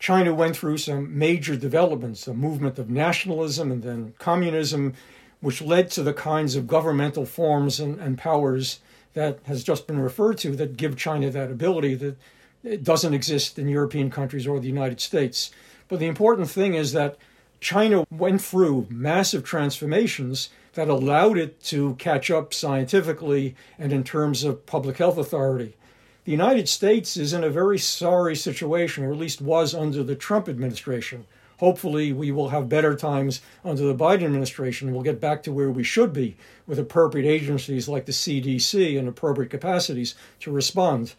China 0.01 0.35
went 0.35 0.57
through 0.57 0.79
some 0.79 1.17
major 1.17 1.57
developments, 1.57 2.27
a 2.27 2.35
movement 2.35 2.81
of 2.81 2.91
nationalism 2.91 3.71
and 3.71 3.83
then 3.83 4.15
communism, 4.19 4.95
which 5.41 5.63
led 5.63 5.91
to 5.91 6.03
the 6.03 6.15
kinds 6.15 6.57
of 6.57 6.67
governmental 6.67 7.27
forms 7.27 7.79
and, 7.79 7.99
and 8.01 8.19
powers 8.19 8.81
that 9.15 9.39
has 9.45 9.65
just 9.65 9.87
been 9.87 9.99
referred 9.99 10.39
to 10.39 10.57
that 10.57 10.77
give 10.77 10.97
China 10.97 11.31
that 11.31 11.51
ability 11.51 11.95
that 11.95 12.17
it 12.63 12.85
doesn't 12.85 13.15
exist 13.15 13.59
in 13.59 13.69
European 13.69 14.11
countries 14.11 14.47
or 14.47 14.61
the 14.61 14.67
United 14.67 15.01
States. 15.01 15.51
But 15.89 16.01
the 16.01 16.07
important 16.07 16.51
thing 16.51 16.75
is 16.75 16.93
that 16.93 17.17
China 17.61 18.05
went 18.11 18.43
through 18.43 18.87
massive 18.91 19.45
transformations 19.45 20.51
that 20.75 20.89
allowed 20.89 21.39
it 21.39 21.63
to 21.65 21.95
catch 21.95 22.31
up 22.31 22.53
scientifically 22.53 23.55
and 23.79 23.93
in 23.93 24.05
terms 24.05 24.45
of 24.45 24.67
public 24.67 24.99
health 24.99 25.17
authority. 25.17 25.77
The 26.25 26.33
United 26.33 26.69
States 26.69 27.17
is 27.17 27.33
in 27.33 27.45
a 27.45 27.51
very 27.51 27.79
sorry 27.79 28.37
situation, 28.37 29.05
or 29.05 29.13
at 29.13 29.19
least 29.19 29.41
was 29.41 29.75
under 29.75 30.03
the 30.03 30.17
Trump 30.17 30.49
administration. 30.49 31.25
Hopefully, 31.59 32.13
we 32.13 32.31
will 32.31 32.51
have 32.51 32.69
better 32.69 32.95
times 32.95 33.41
under 33.65 33.83
the 33.83 33.95
Biden 33.95 34.25
administration. 34.25 34.93
We'll 34.93 35.03
get 35.03 35.21
back 35.21 35.43
to 35.45 35.53
where 35.53 35.71
we 35.71 35.83
should 35.83 36.13
be 36.13 36.37
with 36.67 36.79
appropriate 36.79 37.29
agencies 37.29 37.89
like 37.89 38.05
the 38.05 38.13
CDC 38.13 38.99
and 38.99 39.09
appropriate 39.09 39.51
capacities 39.51 40.15
to 40.41 40.51
respond. 40.51 41.15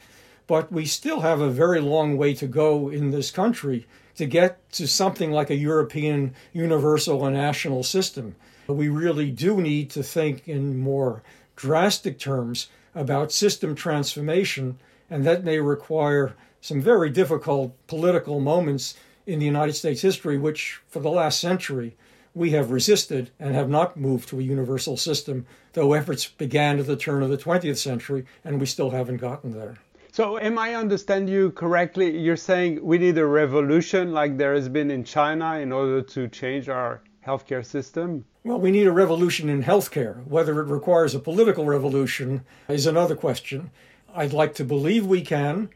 But 0.45 0.71
we 0.71 0.85
still 0.85 1.21
have 1.21 1.41
a 1.41 1.49
very 1.49 1.81
long 1.81 2.17
way 2.17 2.33
to 2.35 2.47
go 2.47 2.89
in 2.89 3.09
this 3.11 3.31
country 3.31 3.87
to 4.15 4.25
get 4.25 4.71
to 4.73 4.87
something 4.87 5.31
like 5.31 5.49
a 5.49 5.55
European 5.55 6.33
universal 6.53 7.25
and 7.25 7.35
national 7.35 7.83
system. 7.83 8.35
We 8.67 8.89
really 8.89 9.31
do 9.31 9.61
need 9.61 9.89
to 9.91 10.03
think 10.03 10.47
in 10.47 10.77
more 10.77 11.23
drastic 11.55 12.19
terms 12.19 12.67
about 12.93 13.31
system 13.31 13.75
transformation, 13.75 14.77
and 15.09 15.25
that 15.25 15.43
may 15.43 15.59
require 15.59 16.35
some 16.61 16.81
very 16.81 17.09
difficult 17.09 17.73
political 17.87 18.39
moments 18.39 18.95
in 19.27 19.39
the 19.39 19.45
United 19.45 19.73
States 19.73 20.01
history, 20.01 20.37
which 20.37 20.81
for 20.87 20.99
the 20.99 21.09
last 21.09 21.39
century 21.39 21.95
we 22.33 22.51
have 22.51 22.71
resisted 22.71 23.29
and 23.39 23.53
have 23.53 23.69
not 23.69 23.97
moved 23.97 24.29
to 24.29 24.39
a 24.39 24.43
universal 24.43 24.95
system, 24.95 25.45
though 25.73 25.93
efforts 25.93 26.27
began 26.27 26.79
at 26.79 26.87
the 26.87 26.95
turn 26.95 27.21
of 27.21 27.29
the 27.29 27.37
20th 27.37 27.77
century, 27.77 28.25
and 28.43 28.59
we 28.59 28.65
still 28.65 28.91
haven't 28.91 29.17
gotten 29.17 29.51
there. 29.51 29.77
So, 30.11 30.39
am 30.39 30.57
I 30.57 30.73
understand 30.73 31.29
you 31.29 31.51
correctly? 31.51 32.17
You're 32.17 32.37
saying 32.37 32.83
we 32.83 32.97
need 32.97 33.17
a 33.17 33.25
revolution 33.25 34.13
like 34.13 34.37
there 34.37 34.55
has 34.55 34.69
been 34.69 34.89
in 34.89 35.03
China 35.03 35.59
in 35.59 35.71
order 35.71 36.01
to 36.01 36.27
change 36.27 36.69
our 36.69 37.01
healthcare 37.27 37.65
system? 37.65 38.25
Well, 38.43 38.59
we 38.59 38.71
need 38.71 38.87
a 38.87 38.91
revolution 38.91 39.49
in 39.49 39.63
healthcare. 39.63 40.25
Whether 40.25 40.59
it 40.61 40.71
requires 40.71 41.13
a 41.13 41.19
political 41.19 41.65
revolution 41.65 42.45
is 42.69 42.87
another 42.87 43.15
question. 43.15 43.69
I'd 44.15 44.33
like 44.33 44.55
to 44.55 44.63
believe 44.63 45.05
we 45.05 45.21
can. 45.21 45.69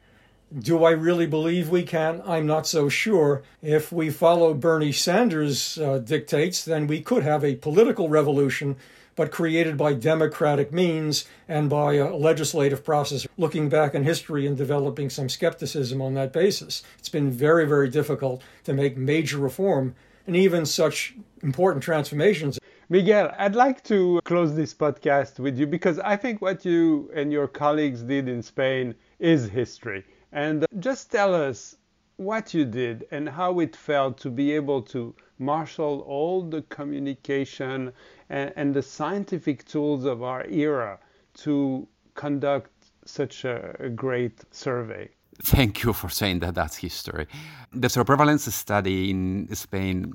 Do 0.59 0.83
I 0.83 0.91
really 0.91 1.27
believe 1.27 1.69
we 1.69 1.83
can? 1.83 2.21
I'm 2.25 2.45
not 2.45 2.67
so 2.67 2.89
sure. 2.89 3.41
If 3.61 3.93
we 3.93 4.09
follow 4.09 4.53
Bernie 4.53 4.91
Sanders' 4.91 5.77
uh, 5.77 5.99
dictates, 5.99 6.65
then 6.65 6.87
we 6.87 7.01
could 7.01 7.23
have 7.23 7.45
a 7.45 7.55
political 7.55 8.09
revolution, 8.09 8.75
but 9.15 9.31
created 9.31 9.77
by 9.77 9.93
democratic 9.93 10.73
means 10.73 11.23
and 11.47 11.69
by 11.69 11.93
a 11.93 12.13
legislative 12.13 12.83
process. 12.83 13.25
Looking 13.37 13.69
back 13.69 13.95
in 13.95 14.03
history 14.03 14.45
and 14.45 14.57
developing 14.57 15.09
some 15.09 15.29
skepticism 15.29 16.01
on 16.01 16.15
that 16.15 16.33
basis, 16.33 16.83
it's 16.99 17.07
been 17.07 17.31
very, 17.31 17.65
very 17.65 17.89
difficult 17.89 18.41
to 18.65 18.73
make 18.73 18.97
major 18.97 19.37
reform 19.37 19.95
and 20.27 20.35
even 20.35 20.65
such 20.65 21.15
important 21.43 21.81
transformations. 21.81 22.59
Miguel, 22.89 23.33
I'd 23.37 23.55
like 23.55 23.85
to 23.85 24.19
close 24.25 24.53
this 24.53 24.73
podcast 24.73 25.39
with 25.39 25.57
you 25.57 25.65
because 25.65 25.97
I 25.99 26.17
think 26.17 26.41
what 26.41 26.65
you 26.65 27.09
and 27.15 27.31
your 27.31 27.47
colleagues 27.47 28.01
did 28.01 28.27
in 28.27 28.43
Spain 28.43 28.95
is 29.17 29.47
history. 29.47 30.03
And 30.31 30.63
uh, 30.63 30.67
just 30.79 31.11
tell 31.11 31.35
us 31.35 31.75
what 32.17 32.53
you 32.53 32.65
did 32.65 33.05
and 33.11 33.27
how 33.27 33.59
it 33.59 33.75
felt 33.75 34.17
to 34.19 34.29
be 34.29 34.51
able 34.51 34.81
to 34.81 35.15
marshal 35.39 36.01
all 36.01 36.43
the 36.43 36.61
communication 36.63 37.91
and, 38.29 38.53
and 38.55 38.73
the 38.73 38.81
scientific 38.81 39.65
tools 39.65 40.05
of 40.05 40.21
our 40.21 40.45
era 40.45 40.99
to 41.33 41.87
conduct 42.13 42.71
such 43.05 43.45
a, 43.45 43.75
a 43.79 43.89
great 43.89 44.43
survey. 44.51 45.09
Thank 45.43 45.83
you 45.83 45.93
for 45.93 46.09
saying 46.09 46.39
that 46.39 46.53
that's 46.53 46.75
history. 46.75 47.25
The 47.73 47.87
seroprevalence 47.87 48.49
study 48.51 49.09
in 49.09 49.47
Spain 49.55 50.13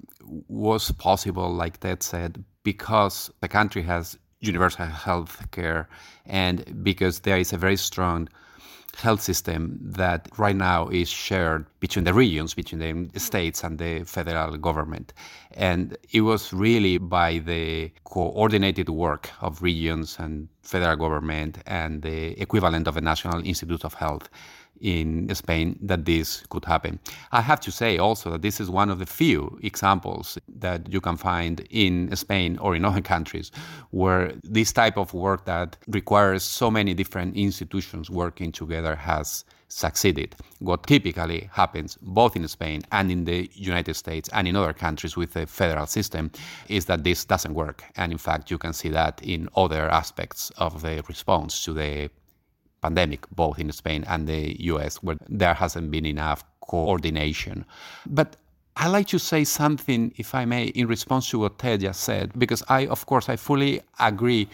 was 0.48 0.92
possible, 0.92 1.52
like 1.52 1.80
Ted 1.80 2.02
said, 2.02 2.44
because 2.62 3.30
the 3.40 3.48
country 3.48 3.82
has 3.82 4.16
universal 4.40 4.86
health 4.86 5.50
care 5.50 5.88
and 6.26 6.84
because 6.84 7.20
there 7.20 7.38
is 7.38 7.52
a 7.52 7.56
very 7.56 7.76
strong 7.76 8.28
health 8.96 9.20
system 9.20 9.78
that 9.82 10.28
right 10.38 10.56
now 10.56 10.88
is 10.88 11.08
shared 11.08 11.66
between 11.80 12.04
the 12.04 12.14
regions, 12.14 12.54
between 12.54 13.10
the 13.12 13.20
states 13.20 13.62
and 13.62 13.78
the 13.78 14.04
federal 14.04 14.56
government. 14.56 15.12
And 15.52 15.96
it 16.12 16.22
was 16.22 16.52
really 16.52 16.98
by 16.98 17.38
the 17.38 17.90
coordinated 18.04 18.88
work 18.88 19.30
of 19.40 19.62
regions 19.62 20.16
and 20.18 20.48
federal 20.62 20.96
government 20.96 21.58
and 21.66 22.02
the 22.02 22.40
equivalent 22.40 22.88
of 22.88 22.96
a 22.96 23.00
National 23.00 23.44
Institute 23.44 23.84
of 23.84 23.94
Health 23.94 24.28
in 24.80 25.34
Spain 25.34 25.78
that 25.82 26.04
this 26.04 26.44
could 26.48 26.64
happen. 26.64 26.98
I 27.32 27.40
have 27.40 27.60
to 27.60 27.70
say 27.70 27.98
also 27.98 28.32
that 28.32 28.42
this 28.42 28.60
is 28.60 28.70
one 28.70 28.90
of 28.90 28.98
the 28.98 29.06
few 29.06 29.58
examples 29.62 30.38
that 30.58 30.92
you 30.92 31.00
can 31.00 31.16
find 31.16 31.66
in 31.70 32.14
Spain 32.16 32.58
or 32.58 32.74
in 32.76 32.84
other 32.84 33.00
countries 33.00 33.50
where 33.90 34.32
this 34.42 34.72
type 34.72 34.96
of 34.96 35.14
work 35.14 35.44
that 35.46 35.76
requires 35.88 36.42
so 36.42 36.70
many 36.70 36.94
different 36.94 37.36
institutions 37.36 38.10
working 38.10 38.52
together 38.52 38.94
has 38.96 39.44
succeeded. 39.68 40.36
What 40.60 40.86
typically 40.86 41.48
happens 41.52 41.98
both 42.00 42.36
in 42.36 42.46
Spain 42.48 42.82
and 42.92 43.10
in 43.10 43.24
the 43.24 43.50
United 43.54 43.94
States 43.94 44.28
and 44.32 44.46
in 44.46 44.56
other 44.56 44.72
countries 44.72 45.16
with 45.16 45.32
the 45.32 45.46
federal 45.46 45.86
system 45.86 46.30
is 46.68 46.84
that 46.86 47.04
this 47.04 47.24
doesn't 47.24 47.54
work. 47.54 47.82
And 47.96 48.12
in 48.12 48.18
fact, 48.18 48.50
you 48.50 48.58
can 48.58 48.72
see 48.72 48.90
that 48.90 49.20
in 49.22 49.48
other 49.56 49.88
aspects 49.90 50.50
of 50.56 50.82
the 50.82 51.02
response 51.08 51.64
to 51.64 51.72
the 51.72 52.10
pandemic, 52.82 53.26
both 53.30 53.58
in 53.58 53.70
Spain 53.72 54.04
and 54.08 54.26
the 54.26 54.56
US, 54.72 55.02
where 55.02 55.16
there 55.28 55.54
hasn't 55.54 55.90
been 55.90 56.06
enough 56.06 56.44
coordination. 56.60 57.64
But 58.06 58.36
I'd 58.76 58.88
like 58.88 59.06
to 59.08 59.18
say 59.18 59.44
something, 59.44 60.12
if 60.16 60.34
I 60.34 60.44
may, 60.44 60.66
in 60.66 60.86
response 60.86 61.30
to 61.30 61.38
what 61.38 61.58
Ted 61.58 61.80
just 61.80 62.00
said, 62.00 62.32
because 62.38 62.62
I, 62.68 62.86
of 62.86 63.06
course, 63.06 63.28
I 63.28 63.36
fully 63.36 63.80
agree 63.98 64.48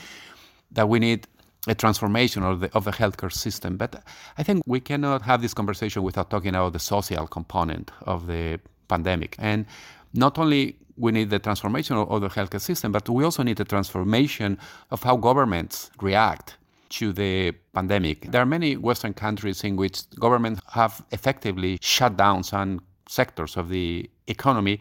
that 0.70 0.88
we 0.88 0.98
need 1.00 1.26
a 1.66 1.74
transformation 1.74 2.42
of 2.42 2.60
the, 2.60 2.70
of 2.74 2.84
the 2.84 2.92
healthcare 2.92 3.32
system. 3.32 3.76
But 3.76 4.02
I 4.38 4.42
think 4.42 4.62
we 4.66 4.80
cannot 4.80 5.22
have 5.22 5.42
this 5.42 5.54
conversation 5.54 6.02
without 6.02 6.30
talking 6.30 6.50
about 6.50 6.72
the 6.72 6.78
social 6.78 7.26
component 7.26 7.90
of 8.02 8.26
the 8.26 8.60
pandemic. 8.88 9.36
And 9.38 9.66
not 10.14 10.38
only 10.38 10.76
we 10.96 11.12
need 11.12 11.30
the 11.30 11.38
transformation 11.38 11.96
of 11.96 12.20
the 12.20 12.28
healthcare 12.28 12.60
system, 12.60 12.92
but 12.92 13.08
we 13.08 13.24
also 13.24 13.42
need 13.42 13.58
a 13.60 13.64
transformation 13.64 14.58
of 14.90 15.02
how 15.02 15.16
governments 15.16 15.90
react 16.00 16.56
to 16.92 17.12
the 17.12 17.52
pandemic. 17.72 18.30
There 18.30 18.42
are 18.42 18.46
many 18.46 18.76
Western 18.76 19.14
countries 19.14 19.64
in 19.64 19.76
which 19.76 20.08
governments 20.18 20.60
have 20.70 21.04
effectively 21.10 21.78
shut 21.80 22.16
down 22.16 22.44
some 22.44 22.80
sectors 23.08 23.56
of 23.56 23.68
the 23.68 24.08
economy 24.26 24.80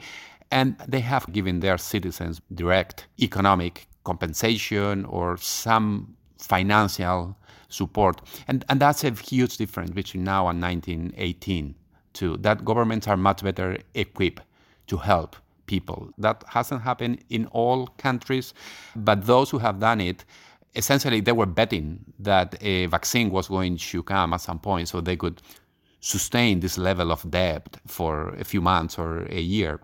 and 0.52 0.76
they 0.88 1.00
have 1.00 1.32
given 1.32 1.62
their 1.62 1.78
citizens 1.78 2.42
direct 2.54 3.08
economic 3.20 3.88
compensation 4.04 5.06
or 5.06 5.38
some 5.38 6.16
financial 6.38 7.38
support. 7.70 8.22
And, 8.48 8.66
and 8.68 8.80
that's 8.80 9.04
a 9.04 9.12
huge 9.12 9.58
difference 9.58 9.92
between 9.92 10.24
now 10.24 10.50
and 10.50 10.62
1918, 10.62 11.76
too. 12.14 12.38
That 12.38 12.66
governments 12.66 13.08
are 13.08 13.18
much 13.18 13.44
better 13.44 13.78
equipped 13.94 14.42
to 14.88 14.98
help 14.98 15.38
people. 15.68 16.10
That 16.18 16.44
hasn't 16.48 16.82
happened 16.82 17.24
in 17.30 17.46
all 17.48 17.88
countries, 17.98 18.54
but 18.96 19.26
those 19.26 19.50
who 19.50 19.60
have 19.60 19.80
done 19.80 20.02
it 20.02 20.26
essentially 20.76 21.20
they 21.20 21.32
were 21.32 21.46
betting 21.46 22.00
that 22.20 22.56
a 22.62 22.86
vaccine 22.88 23.30
was 23.30 23.48
going 23.48 23.78
to 23.78 24.04
come 24.04 24.34
at 24.34 24.42
some 24.42 24.60
point 24.60 24.88
so 24.88 25.02
they 25.02 25.18
could 25.18 25.42
sustain 26.00 26.60
this 26.60 26.78
level 26.78 27.12
of 27.12 27.30
debt 27.30 27.78
for 27.86 28.30
a 28.36 28.44
few 28.44 28.62
months 28.62 28.98
or 28.98 29.24
a 29.30 29.40
year. 29.40 29.80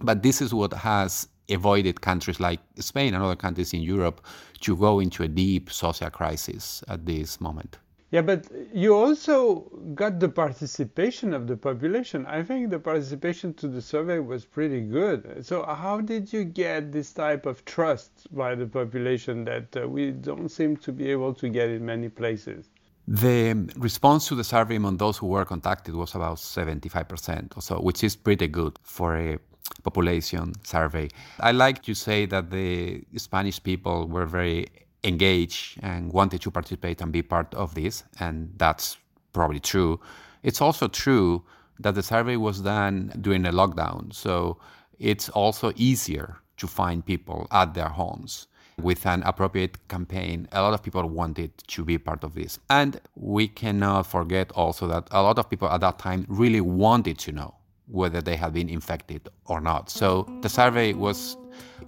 But 0.00 0.22
this 0.22 0.40
is 0.40 0.54
what 0.54 0.72
has 0.72 1.28
avoided 1.50 2.00
countries 2.00 2.40
like 2.40 2.60
Spain 2.78 3.14
and 3.14 3.22
other 3.22 3.36
countries 3.36 3.74
in 3.74 3.82
Europe 3.82 4.24
to 4.60 4.76
go 4.76 5.00
into 5.00 5.22
a 5.22 5.28
deep 5.28 5.70
social 5.70 6.08
crisis 6.10 6.82
at 6.88 7.04
this 7.04 7.40
moment. 7.40 7.78
Yeah, 8.12 8.20
but 8.20 8.46
you 8.74 8.94
also 8.94 9.60
got 9.94 10.20
the 10.20 10.28
participation 10.28 11.32
of 11.32 11.46
the 11.46 11.56
population. 11.56 12.26
I 12.26 12.42
think 12.42 12.68
the 12.68 12.78
participation 12.78 13.54
to 13.54 13.68
the 13.68 13.80
survey 13.80 14.18
was 14.18 14.44
pretty 14.44 14.82
good. 14.82 15.42
So, 15.46 15.64
how 15.64 16.02
did 16.02 16.30
you 16.30 16.44
get 16.44 16.92
this 16.92 17.10
type 17.14 17.46
of 17.46 17.64
trust 17.64 18.12
by 18.30 18.54
the 18.54 18.66
population 18.66 19.46
that 19.46 19.74
uh, 19.74 19.88
we 19.88 20.10
don't 20.10 20.50
seem 20.50 20.76
to 20.76 20.92
be 20.92 21.10
able 21.10 21.32
to 21.32 21.48
get 21.48 21.70
in 21.70 21.86
many 21.86 22.10
places? 22.10 22.68
The 23.08 23.72
response 23.76 24.28
to 24.28 24.34
the 24.34 24.44
survey 24.44 24.76
among 24.76 24.98
those 24.98 25.16
who 25.16 25.28
were 25.28 25.46
contacted 25.46 25.94
was 25.94 26.14
about 26.14 26.36
75% 26.36 27.56
or 27.56 27.62
so, 27.62 27.80
which 27.80 28.04
is 28.04 28.14
pretty 28.14 28.46
good 28.46 28.78
for 28.82 29.16
a 29.16 29.38
population 29.84 30.52
survey. 30.64 31.08
I 31.40 31.52
like 31.52 31.82
to 31.84 31.94
say 31.94 32.26
that 32.26 32.50
the 32.50 33.04
Spanish 33.16 33.62
people 33.62 34.06
were 34.06 34.26
very 34.26 34.66
engaged 35.04 35.78
and 35.82 36.12
wanted 36.12 36.40
to 36.42 36.50
participate 36.50 37.00
and 37.00 37.12
be 37.12 37.22
part 37.22 37.54
of 37.54 37.74
this, 37.74 38.04
and 38.20 38.52
that's 38.56 38.96
probably 39.32 39.60
true. 39.60 40.00
It's 40.42 40.60
also 40.60 40.88
true 40.88 41.42
that 41.80 41.94
the 41.94 42.02
survey 42.02 42.36
was 42.36 42.60
done 42.60 43.12
during 43.20 43.46
a 43.46 43.52
lockdown, 43.52 44.12
so 44.12 44.58
it's 44.98 45.28
also 45.28 45.72
easier 45.76 46.36
to 46.58 46.66
find 46.66 47.04
people 47.04 47.46
at 47.50 47.74
their 47.74 47.88
homes. 47.88 48.46
With 48.80 49.04
an 49.06 49.22
appropriate 49.24 49.86
campaign, 49.88 50.48
a 50.52 50.62
lot 50.62 50.72
of 50.72 50.82
people 50.82 51.06
wanted 51.06 51.56
to 51.68 51.84
be 51.84 51.98
part 51.98 52.24
of 52.24 52.34
this. 52.34 52.58
And 52.70 53.00
we 53.16 53.46
cannot 53.46 54.06
forget 54.06 54.50
also 54.52 54.86
that 54.88 55.08
a 55.10 55.22
lot 55.22 55.38
of 55.38 55.50
people 55.50 55.68
at 55.68 55.82
that 55.82 55.98
time 55.98 56.24
really 56.28 56.60
wanted 56.62 57.18
to 57.18 57.32
know 57.32 57.54
whether 57.86 58.22
they 58.22 58.34
had 58.34 58.54
been 58.54 58.70
infected 58.70 59.28
or 59.44 59.60
not. 59.60 59.90
So 59.90 60.26
the 60.40 60.48
survey 60.48 60.94
was 60.94 61.36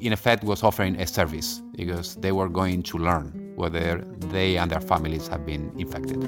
in 0.00 0.12
effect 0.12 0.44
was 0.44 0.62
offering 0.62 1.00
a 1.00 1.06
service 1.06 1.62
because 1.76 2.16
they 2.16 2.32
were 2.32 2.48
going 2.48 2.82
to 2.84 2.98
learn 2.98 3.52
whether 3.56 4.04
they 4.30 4.56
and 4.56 4.70
their 4.70 4.80
families 4.80 5.28
have 5.28 5.44
been 5.46 5.72
infected. 5.78 6.22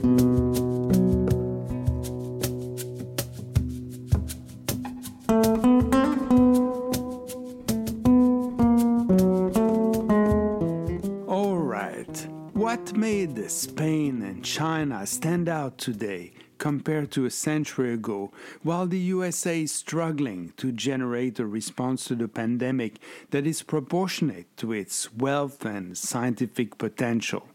All 11.29 11.59
right. 11.59 12.29
What 12.53 12.97
made 12.97 13.51
Spain 13.51 14.23
and 14.23 14.45
China 14.45 15.07
stand 15.07 15.49
out 15.49 15.79
today 15.79 16.33
compared 16.67 17.13
to 17.13 17.25
a 17.25 17.31
century 17.31 17.93
ago, 17.93 18.33
while 18.65 18.89
the 18.89 18.99
USA 18.99 19.63
is 19.63 19.71
struggling 19.71 20.53
to 20.57 20.73
generate 20.73 21.39
a 21.39 21.47
response 21.47 22.07
to 22.07 22.17
the 22.17 22.27
pandemic 22.27 22.95
that 23.31 23.47
is 23.47 23.63
proportionate 23.63 24.49
to 24.57 24.73
its 24.73 25.15
wealth 25.15 25.65
and 25.65 25.97
scientific 25.97 26.77
potential. 26.77 27.47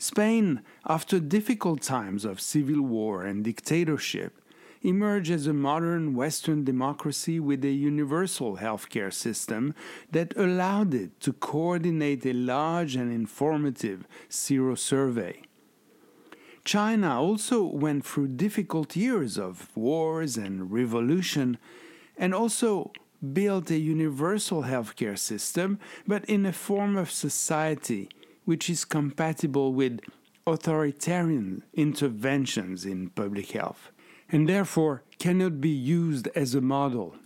Spain, 0.00 0.62
after 0.84 1.20
difficult 1.20 1.80
times 1.80 2.24
of 2.24 2.40
civil 2.40 2.82
war 2.82 3.22
and 3.22 3.44
dictatorship, 3.44 4.32
emerged 4.82 5.30
as 5.30 5.46
a 5.46 5.52
modern 5.52 6.16
Western 6.16 6.64
democracy 6.64 7.38
with 7.38 7.64
a 7.64 7.70
universal 7.70 8.56
healthcare 8.56 9.12
system 9.12 9.76
that 10.10 10.36
allowed 10.36 10.92
it 10.92 11.20
to 11.20 11.32
coordinate 11.32 12.26
a 12.26 12.32
large 12.32 12.96
and 12.96 13.12
informative 13.12 14.08
sero 14.28 14.74
survey. 14.74 15.40
China 16.64 17.20
also 17.20 17.62
went 17.62 18.04
through 18.04 18.28
difficult 18.28 18.96
years 18.96 19.38
of 19.38 19.68
wars 19.76 20.36
and 20.36 20.72
revolution 20.72 21.58
and 22.16 22.34
also 22.34 22.90
built 23.32 23.70
a 23.70 23.78
universal 23.78 24.62
healthcare 24.62 25.18
system, 25.18 25.78
but 26.06 26.24
in 26.24 26.46
a 26.46 26.52
form 26.52 26.96
of 26.96 27.10
society 27.10 28.08
which 28.44 28.68
is 28.68 28.84
compatible 28.84 29.72
with 29.72 30.00
authoritarian 30.46 31.62
interventions 31.74 32.84
in 32.84 33.08
public 33.10 33.52
health, 33.52 33.90
and 34.30 34.48
therefore 34.48 35.02
cannot 35.18 35.60
be 35.60 35.70
used 35.70 36.28
as 36.34 36.54
a 36.54 36.60
model. 36.60 37.16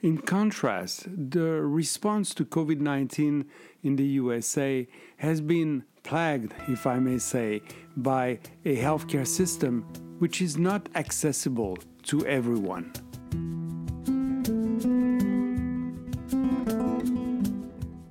In 0.00 0.18
contrast, 0.18 1.06
the 1.06 1.60
response 1.60 2.34
to 2.34 2.44
COVID 2.44 2.80
19 2.80 3.44
in 3.82 3.96
the 3.96 4.06
USA 4.06 4.88
has 5.18 5.40
been 5.40 5.84
plagued, 6.02 6.54
if 6.68 6.86
I 6.86 6.98
may 6.98 7.18
say, 7.18 7.62
by 7.96 8.38
a 8.64 8.76
healthcare 8.76 9.26
system 9.26 9.82
which 10.18 10.42
is 10.42 10.58
not 10.58 10.88
accessible 10.94 11.78
to 12.02 12.26
everyone. 12.26 12.92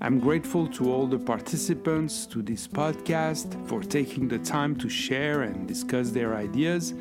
I'm 0.01 0.19
grateful 0.19 0.67
to 0.69 0.91
all 0.91 1.05
the 1.05 1.19
participants 1.19 2.25
to 2.27 2.41
this 2.41 2.67
podcast 2.67 3.53
for 3.67 3.81
taking 3.81 4.27
the 4.27 4.39
time 4.39 4.75
to 4.77 4.89
share 4.89 5.43
and 5.43 5.67
discuss 5.67 6.09
their 6.09 6.35
ideas. 6.35 6.95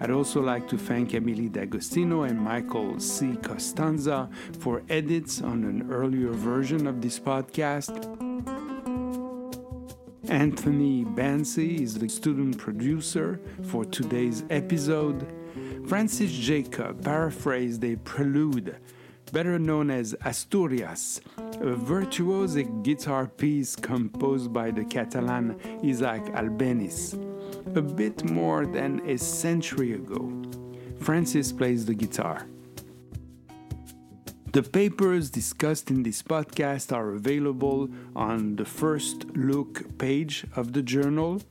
I'd 0.00 0.10
also 0.10 0.40
like 0.40 0.68
to 0.68 0.78
thank 0.78 1.14
Emily 1.14 1.48
D'Agostino 1.48 2.22
and 2.22 2.38
Michael 2.38 3.00
C. 3.00 3.36
Costanza 3.42 4.28
for 4.60 4.82
edits 4.88 5.40
on 5.40 5.64
an 5.64 5.90
earlier 5.90 6.30
version 6.30 6.86
of 6.86 7.00
this 7.00 7.18
podcast. 7.18 8.33
Anthony 10.34 11.04
Bansi 11.04 11.80
is 11.80 11.96
the 11.96 12.08
student 12.08 12.58
producer 12.58 13.38
for 13.70 13.84
today's 13.84 14.42
episode. 14.50 15.24
Francis 15.86 16.32
Jacob 16.32 17.04
paraphrased 17.04 17.84
a 17.84 17.94
prelude, 17.98 18.76
better 19.30 19.60
known 19.60 19.92
as 19.92 20.16
Asturias, 20.24 21.20
a 21.38 21.76
virtuosic 21.76 22.82
guitar 22.82 23.28
piece 23.28 23.76
composed 23.76 24.52
by 24.52 24.72
the 24.72 24.84
Catalan 24.84 25.56
Isaac 25.84 26.24
Albeniz, 26.34 27.14
a 27.76 27.80
bit 27.80 28.28
more 28.28 28.66
than 28.66 29.08
a 29.08 29.16
century 29.16 29.92
ago. 29.92 30.32
Francis 30.98 31.52
plays 31.52 31.86
the 31.86 31.94
guitar. 31.94 32.48
The 34.54 34.62
papers 34.62 35.30
discussed 35.30 35.90
in 35.90 36.04
this 36.04 36.22
podcast 36.22 36.92
are 36.92 37.10
available 37.10 37.88
on 38.14 38.54
the 38.54 38.64
first 38.64 39.24
look 39.34 39.98
page 39.98 40.46
of 40.54 40.72
the 40.74 40.80
journal. 40.80 41.42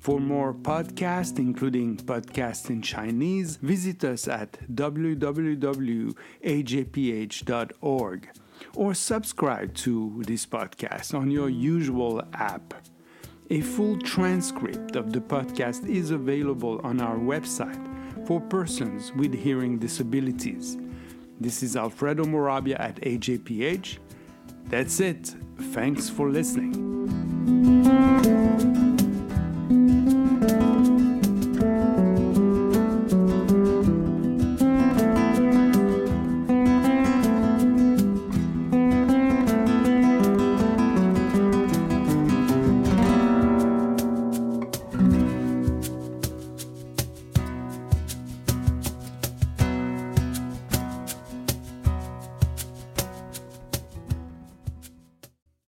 For 0.00 0.18
more 0.18 0.52
podcasts, 0.52 1.38
including 1.38 1.98
podcasts 1.98 2.68
in 2.68 2.82
Chinese, 2.82 3.54
visit 3.54 4.02
us 4.02 4.26
at 4.26 4.58
www.ajph.org 4.74 5.58
or 8.74 8.94
subscribe 8.94 9.74
to 9.74 10.22
this 10.26 10.44
podcast 10.44 11.14
on 11.14 11.30
your 11.30 11.50
usual 11.50 12.20
app. 12.32 12.74
A 13.50 13.60
full 13.60 13.96
transcript 13.98 14.96
of 14.96 15.12
the 15.12 15.20
podcast 15.20 15.88
is 15.88 16.10
available 16.10 16.80
on 16.82 17.00
our 17.00 17.16
website 17.16 17.86
for 18.26 18.40
persons 18.40 19.12
with 19.12 19.32
hearing 19.34 19.78
disabilities. 19.78 20.76
This 21.40 21.62
is 21.62 21.74
Alfredo 21.74 22.24
Morabia 22.24 22.78
at 22.78 22.96
AJPH. 22.96 23.96
That's 24.66 25.00
it. 25.00 25.34
Thanks 25.72 26.10
for 26.10 26.28
listening. 26.28 27.00